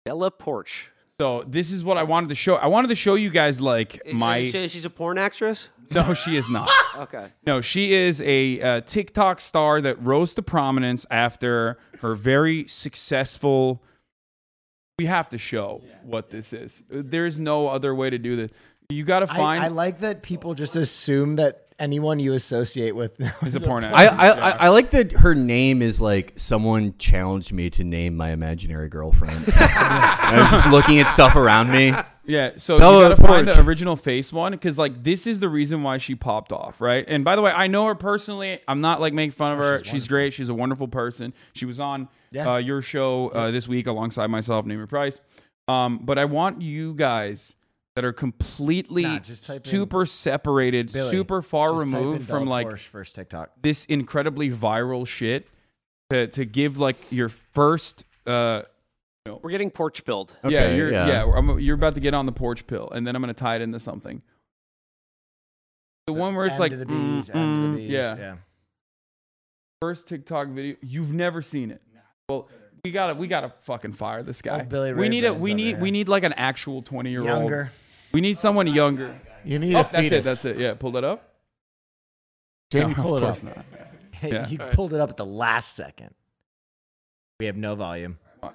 [0.05, 0.85] Bella Poarch.
[1.17, 2.55] So this is what I wanted to show.
[2.55, 4.43] I wanted to show you guys like my.
[4.49, 5.69] She- she's a porn actress.
[5.91, 6.69] No, she is not.
[6.97, 7.27] Okay.
[7.45, 13.83] No, she is a uh, TikTok star that rose to prominence after her very successful.
[14.97, 16.83] We have to show what this is.
[16.89, 18.51] There's no other way to do this.
[18.89, 19.61] You got to find.
[19.61, 23.83] I, I like that people just assume that anyone you associate with is a porn
[23.83, 24.19] I, actress.
[24.21, 28.31] I, I, I like that her name is like someone challenged me to name my
[28.31, 29.45] imaginary girlfriend.
[29.55, 31.93] I was just looking at stuff around me.
[32.27, 35.49] Yeah, so Bella you gotta find the original face one because like this is the
[35.49, 37.05] reason why she popped off, right?
[37.07, 38.59] And by the way, I know her personally.
[38.67, 39.83] I'm not like making fun of her.
[39.83, 40.33] She's, great.
[40.33, 41.33] She's a wonderful person.
[41.53, 42.53] She was on Yeah.
[42.53, 45.19] uh, your show uh, this week alongside myself, Namer Price.
[45.67, 47.55] Um, but I want you guys
[47.95, 52.45] that are completely Nah, just super separated, Billy, super far Just type in removed from
[52.45, 53.51] like first TikTok.
[53.61, 55.47] this incredibly viral shit
[56.09, 58.05] to to give like your first.
[58.27, 58.63] Uh,
[59.25, 60.35] We're getting porch build.
[60.47, 61.07] yeah, you're yeah.
[61.07, 61.31] yeah.
[61.35, 63.55] I'm, you're about to get on the porch pill, and then I'm going to tie
[63.55, 64.21] it into something.
[66.07, 67.89] The one where it's M like to the bees, M to mm, the bees.
[67.91, 68.17] yeah.
[68.17, 68.35] yeah.
[69.81, 70.75] first TikTok video.
[70.81, 71.81] You've never seen it.
[72.27, 72.49] Well,
[72.83, 74.61] we gotta we gotta fucking fire this guy.
[74.61, 77.09] Oh, Billy we Ray need a Brand's we need we need like an actual twenty
[77.09, 77.51] year old.
[78.15, 78.15] Younger.
[78.15, 79.19] We need someone younger.
[79.43, 80.11] You need Oh, a that's fetus.
[80.19, 80.23] it.
[80.23, 80.57] That's it.
[80.57, 81.33] Yeah, pull that up.
[82.71, 83.55] Jamie, No, pull of it course up.
[83.57, 83.65] not.
[84.23, 84.47] Yeah.
[84.47, 86.15] you pulled it up at the last second.
[87.39, 88.17] We have no volume.
[88.41, 88.49] Uh,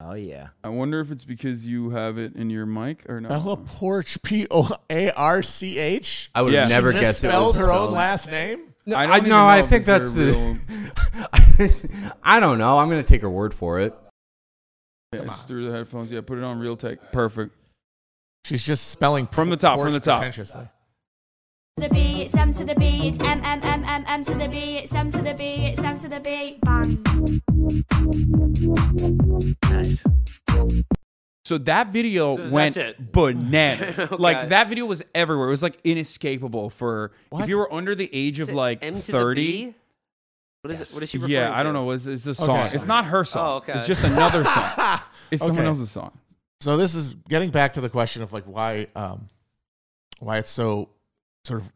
[0.00, 0.48] oh yeah.
[0.62, 3.28] I wonder if it's because you have it in your mic or not.
[3.30, 6.30] Bella Poarch, P O A R C H.
[6.34, 8.72] I would have never She guessed it was misspelled her own last name.
[8.86, 12.12] No, I I, don't even no, know I think that's her the.
[12.22, 12.78] I don't know.
[12.78, 13.94] I'm gonna take her word for it.
[15.12, 16.10] Yeah, through the headphones.
[16.10, 17.00] Yeah, put it on real take.
[17.12, 17.54] Perfect.
[18.44, 20.18] She's just spelling From the top, from the top.
[20.18, 20.68] pretentiously.
[21.76, 24.48] the B, it's M to the B, it's M M M M M to the
[24.48, 26.58] B, it's M to the B, it's M to the B.
[26.62, 27.02] Bang.
[29.70, 30.04] Nice.
[31.44, 33.12] So that video So went that's it.
[33.12, 33.98] bananas.
[34.00, 34.16] Okay.
[34.16, 35.48] Like that video was everywhere.
[35.48, 39.00] It was like inescapable for if you were under the age of like M to
[39.06, 39.66] the thirty.
[39.66, 39.74] B?
[40.62, 40.94] What is it?
[40.94, 41.80] What is she referring Yeah, I don't to?
[41.80, 41.90] know.
[41.90, 42.50] It's, it's a song.
[42.50, 42.70] Okay.
[42.74, 43.46] It's not her song.
[43.48, 43.72] Oh, okay.
[43.74, 45.00] It's just another song.
[45.32, 45.68] It's someone Okay.
[45.68, 46.12] else's song.
[46.62, 49.28] So this is getting back to the question of like why um
[50.20, 50.90] why it's so
[51.42, 51.72] sort of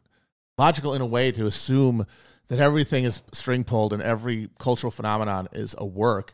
[0.57, 2.07] logical in a way to assume
[2.47, 6.33] that everything is string pulled and every cultural phenomenon is a work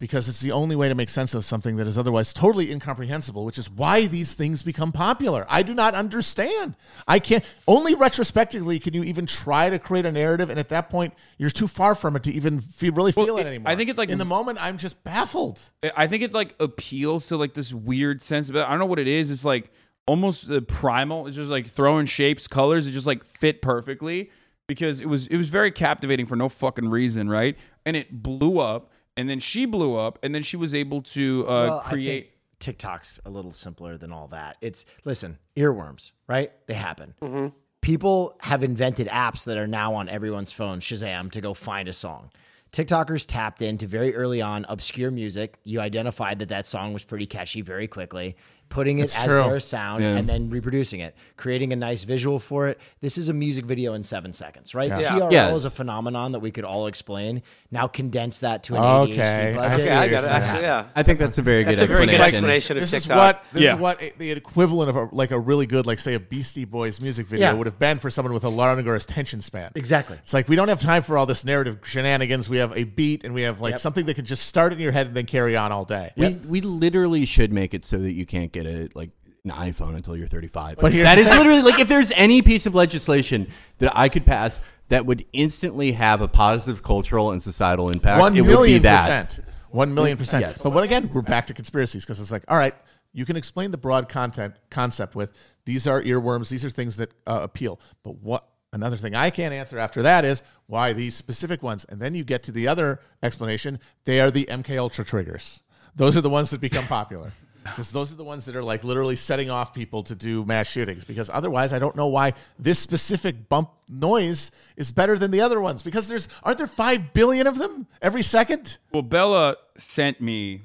[0.00, 3.44] because it's the only way to make sense of something that is otherwise totally incomprehensible,
[3.44, 5.44] which is why these things become popular.
[5.48, 6.76] I do not understand.
[7.08, 10.50] I can't, only retrospectively can you even try to create a narrative.
[10.50, 13.38] And at that point, you're too far from it to even feel, really feel Well,
[13.38, 13.72] it, it- anymore.
[13.72, 15.60] I think it's like- in the moment, I'm just baffled.
[15.96, 18.60] I think it like appeals to like this weird sense of it.
[18.64, 19.32] I don't know what it is.
[19.32, 19.72] It's like
[20.06, 21.26] almost uh, primal.
[21.26, 22.86] It's just like throwing shapes, colors.
[22.86, 24.30] It just like fit perfectly
[24.68, 27.56] because it was it was very captivating for no fucking reason, right?
[27.84, 31.42] And it blew up, and then she blew up, and then she was able to
[31.46, 32.22] uh, Well, I create.
[32.24, 34.56] think TikTok's a little simpler than all that.
[34.62, 36.50] It's listen, earworms, right?
[36.66, 37.52] They happen.
[37.82, 41.92] People have invented apps that are now on everyone's phone, Shazam, to go find a
[41.92, 42.30] song.
[42.72, 45.58] TikTokers tapped into very early on obscure music.
[45.64, 48.36] You identified that that song was pretty catchy very quickly,
[48.68, 49.34] putting it It's as true.
[49.44, 52.78] their sound and then reproducing it, creating a nice visual for it.
[53.00, 54.90] This is a music video in seven seconds, right?
[54.90, 55.56] TRL Yes.
[55.56, 57.42] is a phenomenon that we could all explain.
[57.70, 59.86] Now condense that to an Okay, ADHD I budget.
[59.86, 60.30] Okay, I what got it.
[60.30, 60.84] Actually, yeah.
[60.94, 62.44] I think that's a very That's good a very good explanation.
[62.44, 63.74] explanation of This is what this Yeah.
[63.74, 67.00] is what the equivalent of a, like a really good, like say a Beastie Boys
[67.00, 67.52] music video Yeah.
[67.54, 69.70] would have been for someone with a longer attention span.
[69.74, 70.16] Exactly.
[70.22, 72.48] It's like we don't have time for all this narrative shenanigans.
[72.48, 74.92] We have a beat and we have like something that could just start in your
[74.92, 76.12] head and then carry on all day.
[76.16, 79.10] We we literally should make it so that you can't get a like
[79.44, 80.76] an iPhone until you're 35.
[80.78, 84.60] But that is literally like if there's any piece of legislation that I could pass
[84.88, 88.82] that would instantly have a positive cultural and societal impact, One it would be million
[88.82, 89.00] that.
[89.00, 89.46] percent.
[89.70, 90.42] One million percent.
[90.42, 90.62] Yes.
[90.62, 92.74] But when again, we're back to conspiracies because it's like, all right,
[93.12, 95.32] you can explain the broad content concept with
[95.64, 97.78] these are earworms, these are things that uh, appeal.
[98.02, 102.00] But what another thing I can't answer after that is why these specific ones, and
[102.00, 103.78] then you get to the other explanation.
[104.04, 105.60] They are the MK Ultra triggers.
[105.94, 107.32] Those are the ones that become popular.
[107.70, 110.68] Because those are the ones that are like literally setting off people to do mass
[110.68, 111.04] shootings.
[111.04, 115.60] Because otherwise, I don't know why this specific bump noise is better than the other
[115.60, 115.82] ones.
[115.82, 118.78] Because there's aren't there five billion of them every second?
[118.92, 120.62] Well, Bella sent me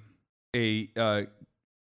[0.56, 0.89] a.
[0.95, 1.22] Uh,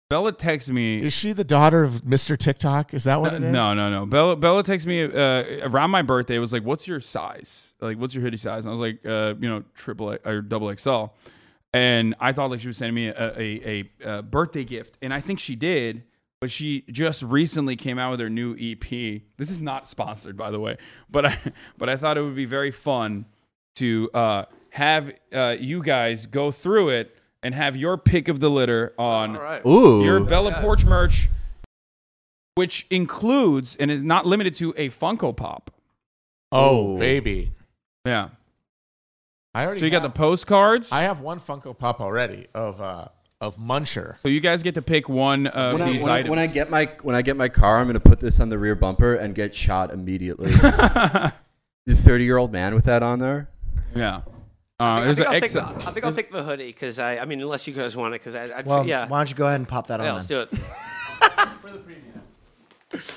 [0.09, 1.01] Bella texted me.
[1.01, 2.37] Is she the daughter of Mr.
[2.37, 2.93] TikTok?
[2.93, 3.53] Is that what it is?
[3.53, 4.07] No, no, no.
[4.07, 6.35] Bella Bella texted me uh, around my birthday.
[6.35, 7.75] It was like, "What's your size?
[7.81, 10.77] Like, what's your hoodie size?" And I was like, uh, "You know, triple or double
[10.77, 11.05] XL."
[11.73, 15.15] And I thought like she was sending me a, a, a, a birthday gift, and
[15.15, 16.03] I think she did.
[16.41, 18.81] But she just recently came out with her new EP.
[19.37, 20.79] This is not sponsored, by the way.
[21.11, 21.39] But I
[21.79, 23.27] but I thought it would be very fun
[23.77, 28.49] to uh, have uh, you guys go through it and have your pick of the
[28.51, 29.67] litter on All right.
[29.67, 30.03] Ooh.
[30.03, 31.29] your Bella Poarch merch,
[32.55, 35.71] which includes and is not limited to a Funko Pop.
[36.53, 36.99] Oh, Oh.
[36.99, 37.53] baby.
[38.07, 38.31] Yeah.
[39.55, 40.93] I already So you got the postcards.
[40.93, 43.09] I have one Funko Pop already of uh
[43.41, 44.19] of Muncher.
[44.21, 46.31] so you guys get to pick one of when I, these when, I, items.
[46.31, 48.59] when I get my when I get my car, I'm gonna put this on the
[48.59, 50.51] rear bumper and get shot immediately.
[50.53, 51.33] the
[51.87, 53.49] 30 year old man with that on there.
[53.95, 54.23] yeah.
[54.79, 57.19] Uh, I there's think, I'll take the, I think I'll take the hoodie because I,
[57.19, 59.37] I mean, unless you guys want it, because I, I'd, Well, yeah, why don't you
[59.37, 60.07] go ahead and pop that on?
[60.07, 60.17] yeah, on?
[60.17, 60.49] let's then?
[60.51, 60.57] do
[62.97, 63.05] it.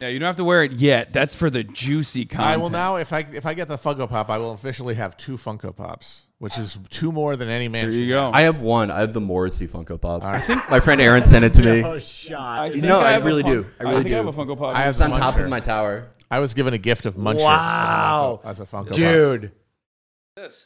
[0.00, 1.12] Yeah, you don't have to wear it yet.
[1.12, 2.48] That's for the juicy content.
[2.48, 5.16] I will now if I if I get the Funko Pop, I will officially have
[5.16, 7.84] two Funko Pops, which is two more than any man.
[7.86, 8.30] There should you go.
[8.32, 8.92] I have one.
[8.92, 10.22] I have the Morrissey Funko Pop.
[10.22, 11.82] I think my friend Aaron sent it to me.
[11.82, 12.60] Oh, shot.
[12.60, 13.66] I think No, I have a really Fun- do.
[13.80, 14.40] I really think I have do.
[14.40, 14.76] a Funko Pop.
[14.76, 15.44] I have It's on the top Muncher.
[15.44, 16.08] of my tower.
[16.30, 17.40] I was given a gift of Muncher.
[17.44, 18.40] Wow.
[18.44, 19.40] As a Funko, as a Funko Pop.
[19.40, 19.52] Dude,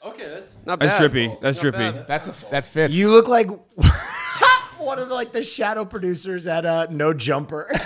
[0.05, 0.99] Okay, that's Not That's bad.
[0.99, 1.35] drippy.
[1.41, 1.79] That's Not drippy.
[1.79, 2.07] bad.
[2.07, 2.93] That's a, that fits.
[2.93, 3.49] you look like
[4.83, 7.69] one of the, like the shadow producers at uh, No Jumper.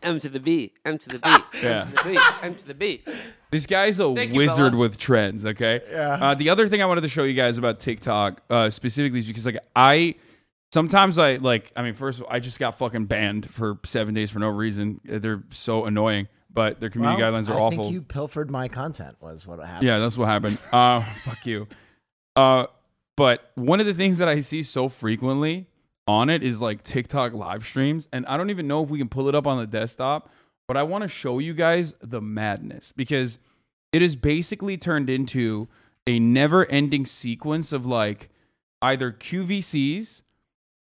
[0.00, 1.28] M to the B, M to the B,
[1.60, 1.82] Yeah.
[1.82, 3.02] M to the B, M to the B.
[3.50, 4.76] This guy's a Thank wizard Bella.
[4.80, 5.44] with trends.
[5.44, 5.80] Okay.
[5.90, 6.12] Yeah.
[6.20, 9.26] Uh, the other thing I wanted to show you guys about TikTok uh, specifically is
[9.26, 10.14] because like I
[10.72, 14.14] sometimes I like I mean first of all I just got fucking banned for seven
[14.14, 15.00] days for no reason.
[15.12, 17.84] Uh, They're so annoying, but their community Well, guidelines are I awful.
[17.84, 19.16] think you pilfered my content.
[19.20, 19.82] Was what happened.
[19.88, 20.58] Yeah, that's what happened.
[20.72, 21.66] Uh, fuck you.
[22.36, 22.66] Uh,
[23.18, 25.66] but one of the things that I see so frequently
[26.06, 29.08] on it is like TikTok live streams, and I don't even know if we can
[29.08, 30.30] pull it up on the desktop.
[30.68, 33.38] But I want to show you guys the madness because
[33.92, 35.66] it is basically turned into
[36.06, 38.28] a never-ending sequence of like
[38.82, 40.22] either QVCs,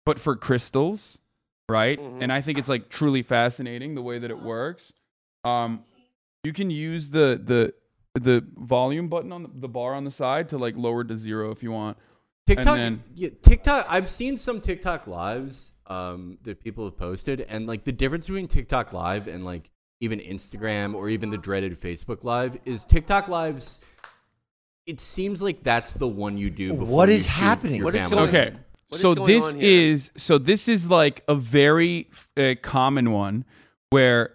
[0.06, 1.18] but for crystals,
[1.68, 1.98] right?
[2.22, 4.94] And I think it's like truly fascinating the way that it works.
[5.44, 5.86] Um,
[6.44, 7.74] you can use the the
[8.20, 11.50] the volume button on the, the bar on the side to like lower to zero
[11.50, 11.98] if you want.
[12.48, 12.76] TikTok.
[12.78, 13.86] then- yeah, TikTok.
[13.90, 18.48] I've seen some TikTok lives um, that people have posted, and like the difference between
[18.48, 19.70] TikTok live and like
[20.00, 23.80] even Instagram or even the dreaded Facebook live is TikTok lives.
[24.86, 26.74] It seems like that's the one you do.
[26.74, 27.76] Before What you shoot happening?
[27.78, 28.16] your What is family.
[28.18, 28.58] going- Okay.
[28.90, 29.92] What is so going this on here?
[29.92, 33.44] is so this is like a very uh, common one
[33.90, 34.34] where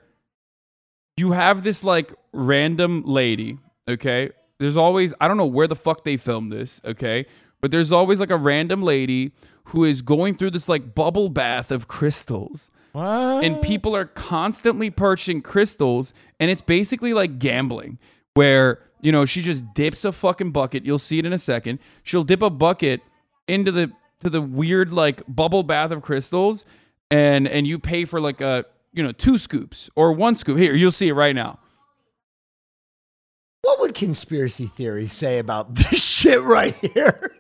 [1.17, 3.59] you have this like random lady,
[3.89, 4.31] okay?
[4.59, 7.27] there's always I don't know where the fuck they filmed this, okay?
[7.63, 9.33] But there's always like a random lady
[9.67, 12.69] who is going through this like bubble bath of crystals.
[12.93, 13.45] What?
[13.45, 17.99] And people are constantly purchasing crystals, and it's basically like gambling,
[18.35, 20.85] where you know she just dips a fucking bucket.
[20.85, 21.79] You'll see it in a second.
[22.03, 23.01] She'll dip a bucket
[23.49, 26.65] into the to the weird like bubble bath of crystals,
[27.11, 30.59] and and you pay for like a you know two scoops or one scoop.
[30.59, 31.61] Here, you'll see it right now.
[33.63, 37.33] What would conspiracy theories say about this shit right here?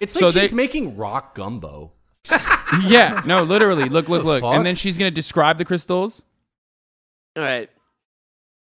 [0.00, 1.92] It's So like they- she's making rock gumbo.
[2.86, 3.88] yeah, no, literally.
[3.88, 4.40] Look, look, look.
[4.40, 4.54] fuck?
[4.54, 6.22] And then she's gonna describe the crystals.
[7.36, 7.68] All right.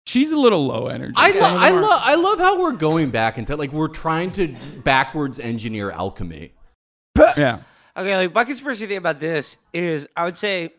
[0.07, 1.13] She's a little low energy.
[1.17, 3.89] I, lo- I them are- love I love how we're going back into like we're
[3.89, 6.53] trying to backwards engineer alchemy.
[7.37, 7.59] Yeah.
[7.97, 10.73] Okay, like my conspiracy thing about this is I would say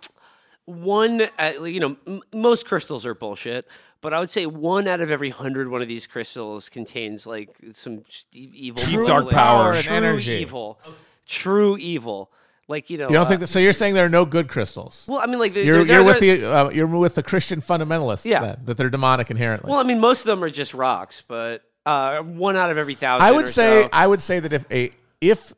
[0.65, 3.67] one, uh, you know, m- most crystals are bullshit,
[4.01, 7.55] but I would say one out of every hundred one of these crystals contains like
[7.73, 10.31] some evil, Deep dark power and true energy.
[10.33, 10.79] evil,
[11.27, 12.31] true evil.
[12.67, 13.47] Like you know, You don't uh, think that?
[13.47, 15.05] So you're saying there are no good crystals?
[15.07, 17.61] Well, I mean, like You're, they're- you're with they're- the uh, you're with the Christian
[17.61, 18.23] fundamentalists.
[18.25, 18.41] Yeah.
[18.41, 19.69] then, that they're demonic inherently.
[19.71, 22.95] Well, I mean, most of them are just rocks, but uh, one out of every
[22.95, 23.27] thousand.
[23.27, 23.89] I would or say so.
[23.91, 25.53] I would say that if a if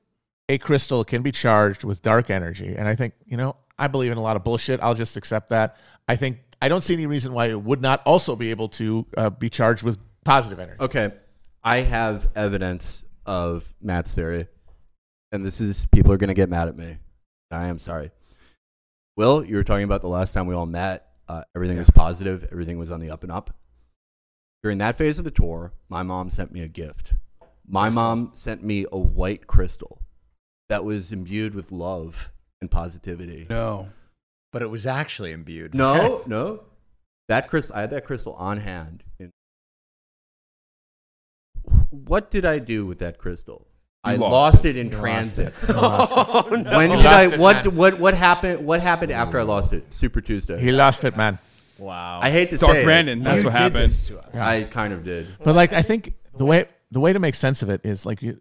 [0.50, 4.12] a crystal can be charged with dark energy, and I think you know I believe
[4.12, 4.80] in a lot of bullshit.
[4.82, 5.78] I'll just accept that.
[6.08, 9.06] I think I don't see any reason why it would not also be able to
[9.18, 10.78] uh, be charged with positive energy.
[10.80, 11.12] Okay.
[11.62, 14.48] I have evidence of Matt's theory.
[15.34, 17.00] And this is people are gonna get mad at me.
[17.52, 18.12] I am sorry.
[19.18, 21.06] Will, you were talking about the last time we all met.
[21.28, 23.54] Uh, everything was positive, everything was on the up and up.
[24.62, 27.14] During that phase of the tour, my mom sent me a gift.
[27.68, 30.00] My mom sent me a white crystal
[30.70, 33.48] that was imbued with love and positivity.
[33.50, 33.90] No.
[34.54, 35.74] But it was actually imbued.
[35.76, 36.62] No, no.
[37.28, 39.04] That crystal, I had that crystal on hand.
[39.20, 39.32] In-
[41.90, 43.68] what did I do with that crystal?
[44.04, 45.54] I lost lost, it in transit.
[45.70, 46.78] oh, no.
[46.78, 47.24] When You did I?
[47.24, 47.66] it, what?
[47.66, 47.76] man.
[47.76, 48.00] What?
[48.00, 48.66] What happened?
[48.66, 49.92] What happened after I lost it?
[49.94, 50.60] Super Tuesday.
[50.60, 51.40] He lost it, man.
[51.80, 52.20] Wow.
[52.22, 52.86] I hate to Dark say it.
[52.86, 53.24] Brandon.
[53.24, 53.92] That's what happened.
[53.94, 54.36] to us.
[54.36, 55.28] I kind of did.
[55.44, 58.22] But like I think the way the way to make sense of it is like
[58.22, 58.40] you,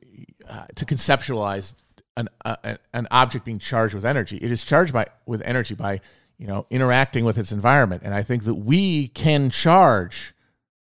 [0.48, 1.74] uh, to conceptualize
[2.16, 4.36] an uh, an- an object being charged with energy.
[4.38, 6.00] It is charged by with energy by
[6.38, 10.34] you know interacting with its environment, and I think that we can charge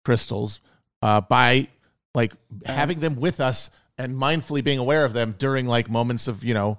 [0.04, 0.60] crystals
[1.02, 1.68] uh, by
[2.14, 2.32] like
[2.66, 6.54] having them with us and mindfully being aware of them during like moments of you
[6.54, 6.78] know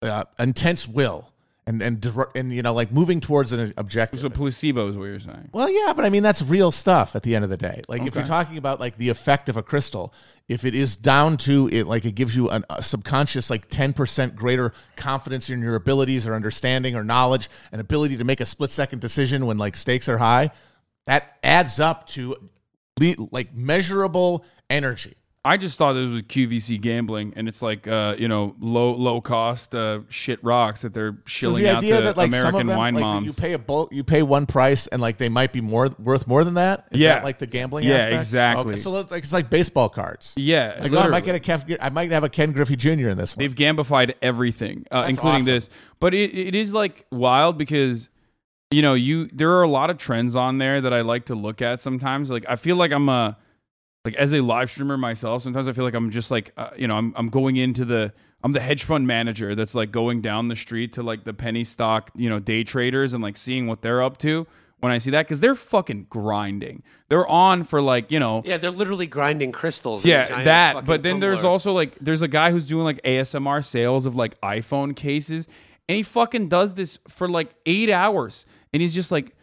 [0.00, 1.28] uh, intense will
[1.66, 4.20] and and and you know like moving towards an objective.
[4.20, 5.50] So placebo is what you're saying.
[5.52, 7.82] Well, yeah, but I mean that's real stuff at the end of the day.
[7.88, 10.12] Like if you're talking about like the effect of a crystal,
[10.48, 13.92] if it is down to it, like it gives you an, a subconscious like ten
[13.92, 18.46] percent greater confidence in your abilities or understanding or knowledge and ability to make a
[18.46, 20.50] split second decision when like stakes are high,
[21.06, 22.36] that adds up to
[23.00, 25.14] le- like measurable energy.
[25.44, 29.20] I just thought this was QVC gambling, and it's like uh, you know low low
[29.20, 32.52] cost uh, shit rocks that they're So shilling the out idea to that like American
[32.52, 33.26] some of them wine like moms.
[33.26, 36.28] you pay a bulk, you pay one price and like they might be more worth
[36.28, 36.86] more than that.
[36.92, 37.14] Is Yeah.
[37.14, 37.84] that like the gambling.
[37.88, 38.14] Yeah, aspect?
[38.14, 38.72] exactly.
[38.74, 40.32] Okay, so like it's like baseball cards.
[40.36, 43.08] yeah, Like, oh, I might get a Kev, I might have a Ken Griffey Jr.
[43.08, 43.42] in this one.
[43.42, 45.46] They've gambified everything, uh, including awesome.
[45.46, 45.70] this.
[45.98, 48.10] But it, it is like wild because
[48.70, 51.34] you know you there are a lot of trends on there that I like to
[51.34, 52.30] look at sometimes.
[52.30, 53.36] Like I feel like I'm a
[54.04, 55.42] like as a live streamer myself.
[55.42, 58.12] Sometimes I feel like I'm just like uh, you know I'm I'm going into the
[58.44, 61.64] I'm the hedge fund manager that's like going down the street to like the penny
[61.64, 64.46] stock you know day traders and like seeing what they're up to.
[64.80, 66.82] When I see that, because they're fucking grinding.
[67.08, 70.04] They're on for like you know Yeah, they're literally grinding crystals.
[70.04, 70.84] yeah, that.
[70.84, 74.40] But then there's also like there's a guy who's doing like ASMR sales of like
[74.40, 75.46] iPhone cases,
[75.88, 79.36] and he fucking does this for like eight hours, and he's just like,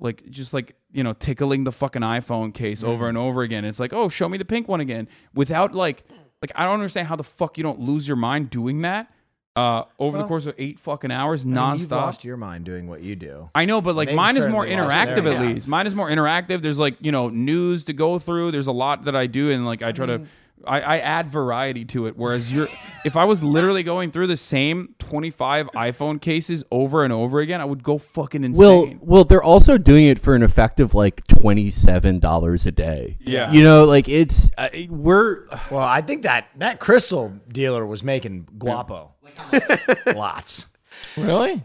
[0.00, 3.64] like just like you know tickling the fucking iPhone case over and over again.
[3.64, 6.04] It's like, oh, show me the pink one again, without like,
[6.42, 9.10] like I don't understand how the fuck you don't lose your mind doing that.
[9.56, 11.78] Uh, over the course of eight fucking hours, I mean, nonstop.
[11.78, 13.50] You've lost your mind doing what you do.
[13.54, 15.68] I know, but like They've mine is more interactive at least.
[15.68, 16.60] Mine is more interactive.
[16.60, 18.50] There's like, you know, news to go through.
[18.50, 20.26] There's a lot that I do and like I try to
[20.66, 22.16] I, I add variety to it.
[22.16, 22.68] Whereas you're
[23.04, 27.60] if I was literally going through the same 25 iPhone cases over and over again,
[27.60, 28.58] I would go fucking insane.
[28.58, 33.16] Well, well, they're also doing it for an effective like twenty seven dollars a day.
[33.20, 33.50] Yeah.
[33.52, 38.48] you know, like it's uh, we're Well, I think that that crystal dealer was making
[38.58, 39.12] guapo.
[40.06, 40.66] Lots.
[41.16, 41.62] really?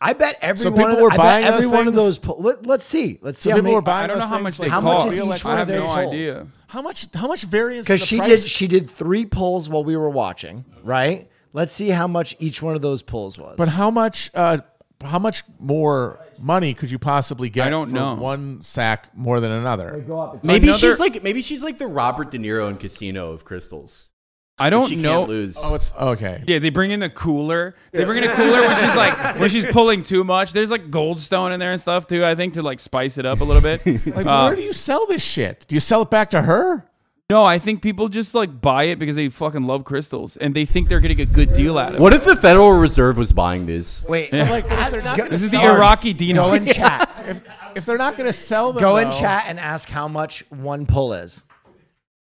[0.00, 1.94] I bet every So one people of, were I bany bet those every one of
[1.94, 2.18] those.
[2.18, 3.18] Po- let, let's see.
[3.22, 3.74] Let's see So how people many.
[3.76, 5.12] were buying I don't know how much they like, How much cost.
[5.12, 5.98] is real each I one have of no polls?
[6.12, 6.46] idea.
[6.68, 7.06] How much?
[7.14, 7.86] How much variance?
[7.86, 8.42] Because she price?
[8.42, 11.30] did she did three polls while we were watching, right?
[11.52, 13.54] Let's see how much each one of those polls was.
[13.56, 14.30] But how much?
[14.34, 14.58] Uh,
[15.02, 18.14] how much more money could you possibly get I don't know.
[18.14, 20.04] one sack more than another?
[20.42, 24.10] Maybe Another- she's like maybe she's like the Robert De Niro in Casino of crystals.
[24.58, 25.18] I don't she know.
[25.18, 25.58] can't lose.
[25.60, 26.42] Oh, it's okay.
[26.46, 27.74] Yeah, they bring in the cooler.
[27.92, 30.52] They bring in a cooler when she's like when she's pulling too much.
[30.52, 32.24] There's like goldstone in there and stuff too.
[32.24, 33.84] I think to like spice it up a little bit.
[34.16, 35.66] Like, Uh, where do you sell this shit?
[35.68, 36.88] Do you sell it back to her?
[37.28, 40.64] no, I think people just like buy it because they fucking love crystals and they
[40.64, 42.00] think they're getting a good deal out of it.
[42.00, 44.04] What if the Federal Reserve was buying this?
[44.04, 46.44] Wait, Like, but if they're not gonna This is the sell- Iraqi Dino.
[46.46, 47.10] go in chat.
[47.26, 47.42] If,
[47.74, 50.48] if they're not going to sell them, Go in though, chat and ask how much
[50.50, 51.42] one pull is.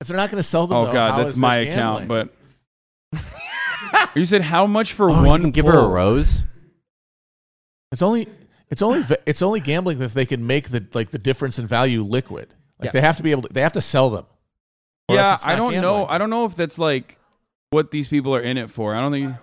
[0.01, 2.07] If they're not going to sell them, Oh though, god, how that's is my account.
[2.09, 2.28] But
[4.14, 5.40] you said how much for Oh, you one?
[5.40, 6.44] can give her a rose.
[7.92, 8.28] it's only
[8.68, 12.03] it's only it's only gambling if they can make the like the difference in value
[12.03, 12.53] liquid.
[12.78, 12.90] Like Yeah.
[12.92, 13.49] they have to be able to.
[13.53, 14.26] They have to sell them.
[15.11, 16.05] Yeah, I don't know.
[16.07, 17.18] I don't know if that's like
[17.70, 18.94] what these people are in it for.
[18.94, 19.34] I don't think.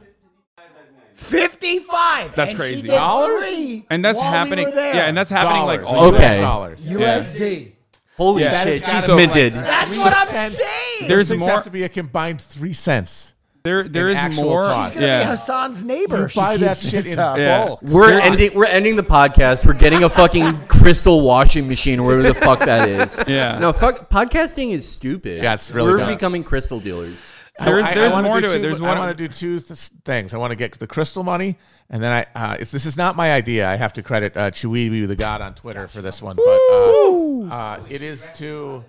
[1.16, 2.36] 55.
[2.36, 2.88] That's and crazy.
[2.88, 3.44] Dollars?
[3.90, 4.70] And that's while we happening.
[4.70, 6.06] yeah, and that's happening dollars, like all.
[6.14, 6.36] Okay.
[6.38, 6.86] US dollars.
[6.86, 7.72] USD.
[8.18, 8.52] Holy Yeah.
[8.52, 9.54] That shit, gotta she's be like- minted.
[9.56, 10.58] That's what I'm cents.
[10.58, 11.08] saying.
[11.10, 13.34] There's Those things more- have to be a combined three cents.
[13.64, 14.64] There, there in is actual more.
[14.66, 14.92] cost.
[14.92, 15.32] She's gonna be Yeah.
[15.32, 16.22] Hasan's neighbor.
[16.24, 17.38] You buy that shit in up.
[17.38, 17.76] Yeah.
[17.82, 18.54] We're ending.
[18.54, 19.66] We're ending the podcast.
[19.66, 23.18] We're getting a fucking crystal washing machine or whatever the fuck that is.
[23.26, 23.58] Yeah.
[23.60, 24.10] No, fuck.
[24.10, 25.42] Podcasting is stupid.
[25.44, 26.10] Yeah, it's really We're dumb.
[26.10, 27.16] becoming crystal dealers.
[27.60, 28.56] There's- there's wanna more do to it.
[28.56, 30.34] two- There's I want to do two th- things.
[30.34, 31.58] I want to get the crystal money,
[31.90, 32.26] and then I.
[32.40, 33.70] Uh, it's, this is not my idea.
[33.70, 36.36] I have to credit uh, Chewy, the god on Twitter, for this one.
[36.36, 38.84] But uh, uh, it is to.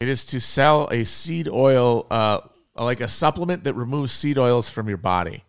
[0.00, 2.40] It is to sell a seed oil, uh,
[2.76, 5.42] like a supplement that removes seed oils from your body.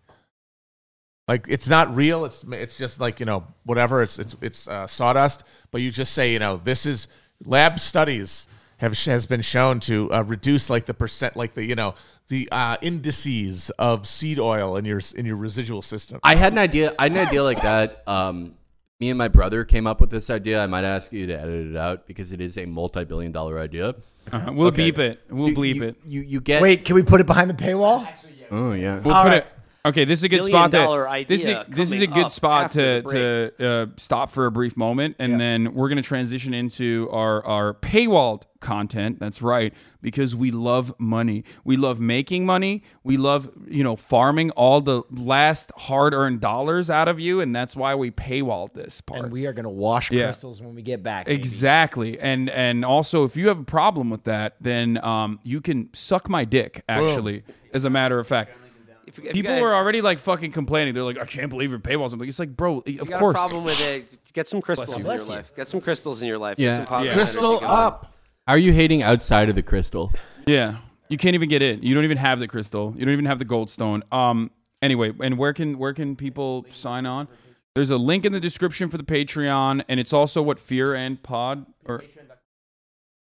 [1.28, 2.24] Like it's not real.
[2.26, 4.02] It's it's just like you know whatever.
[4.04, 5.44] It's it's it's uh, sawdust.
[5.72, 7.08] But you just say you know this is
[7.46, 8.47] lab studies
[8.78, 11.96] have has been shown to uh, reduce like the percent like the you know
[12.30, 16.20] the uh, indices of seed oil in your in your residual system.
[16.24, 16.94] I had an idea.
[17.00, 18.04] I had an idea like that.
[18.08, 18.56] Um,
[19.00, 20.62] me and my brother came up with this idea.
[20.62, 23.96] I might ask you to edit it out because it is a multi-billion dollar idea.
[24.32, 24.52] Uh-huh.
[24.54, 24.92] We'll Okay.
[24.92, 25.22] beep it.
[25.30, 25.96] We'll You- bleep you, it.
[26.06, 28.08] You you get Wait, can we put it behind the paywall?
[28.52, 29.00] Oh yeah.
[29.00, 29.38] We'll All put right.
[29.38, 29.48] it.
[29.88, 30.78] Okay, this is a good spot to.
[30.78, 34.76] idea This is this is a good spot to to uh, stop for a brief
[34.76, 39.20] moment, and then we're gonna transition into our our paywalled content.
[39.20, 41.46] That's right, because we love money.
[41.64, 42.84] We love making money.
[43.04, 47.56] We love you know farming all the last hard earned dollars out of you, and
[47.56, 49.24] that's why we paywalled this part.
[49.24, 50.26] And we are gonna wash Yeah.
[50.26, 51.28] crystals when we get back.
[51.28, 51.40] baby.
[51.40, 55.90] Exactly, and and also if you have a problem with that, then um, you can
[55.94, 56.84] suck my dick.
[56.90, 58.52] Actually, as a matter of fact,
[59.08, 60.94] If if people you got, were already like fucking complaining.
[60.94, 62.14] They're like, I can't believe your paywalls.
[62.14, 63.34] I'm like, it's like, bro, of you got course.
[63.34, 64.34] a problem with it.
[64.34, 65.34] Get some crystals in your Bless you.
[65.36, 65.56] life.
[65.56, 66.58] Get some crystals in your life.
[66.60, 66.70] Yeah.
[66.72, 67.72] Get some positive Crystal energy going.
[67.72, 68.14] up.
[68.48, 70.14] Are you hating outside of the crystal?
[70.46, 70.78] Yeah,
[71.10, 71.82] you can't even get in.
[71.82, 72.94] You don't even have the crystal.
[72.98, 74.02] You don't even have the goldstone.
[74.14, 74.52] Um.
[74.82, 77.28] Anyway, and where can where can people sign on?
[77.76, 81.22] There's a link in the description for the Patreon, and it's also what Fear and
[81.24, 82.04] Pod or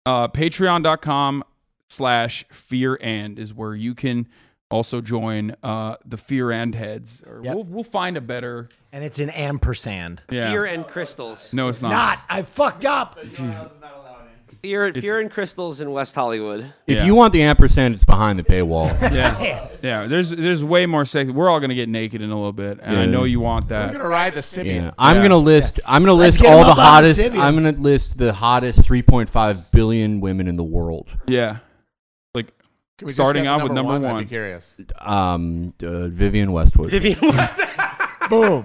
[0.05, 1.43] uh, Patreon.com
[1.89, 4.27] slash Fear and is where you can
[4.72, 7.24] also join uh, the Fear and heads.
[7.28, 7.55] Or Yep.
[7.55, 8.69] we'll we'll find a better.
[8.91, 10.22] and it's an ampersand.
[10.32, 10.49] Yeah.
[10.51, 11.53] Fear and crystals.
[11.53, 11.91] no, it's not.
[11.91, 12.19] Not.
[12.30, 13.17] I fucked up.
[14.61, 16.72] Fear, fear and crystals in West Hollywood.
[16.86, 17.05] If Yeah.
[17.05, 18.89] you want the ampersand, it's behind the paywall.
[19.11, 20.05] Yeah, yeah.
[20.05, 21.32] There's there's way more sex.
[21.32, 23.09] We're all gonna get naked in a little bit, and I Yeah.
[23.09, 23.88] know you want that.
[23.91, 24.76] We're gonna ride the Sybian.
[24.84, 24.91] Yeah.
[24.99, 25.22] I'm Yeah.
[25.24, 25.80] gonna list.
[25.84, 27.19] I'm gonna list get all the up on hottest.
[27.19, 27.39] Sybian.
[27.39, 31.07] I'm gonna list the hottest 3.5 billion women in the world.
[31.26, 31.59] Yeah, like
[33.02, 34.24] Can we starting get out with number I'd one.
[34.24, 34.78] be curious.
[34.99, 36.91] Um, uh, Vivienne Westwood.
[36.91, 37.18] Vivienne
[38.30, 38.64] Boom.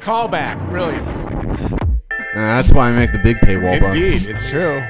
[0.00, 0.68] Callback.
[0.70, 1.06] Brilliant.
[1.06, 3.80] Uh, that's why I make the big paywall.
[3.80, 3.94] bump.
[3.94, 4.82] Indeed, it's true.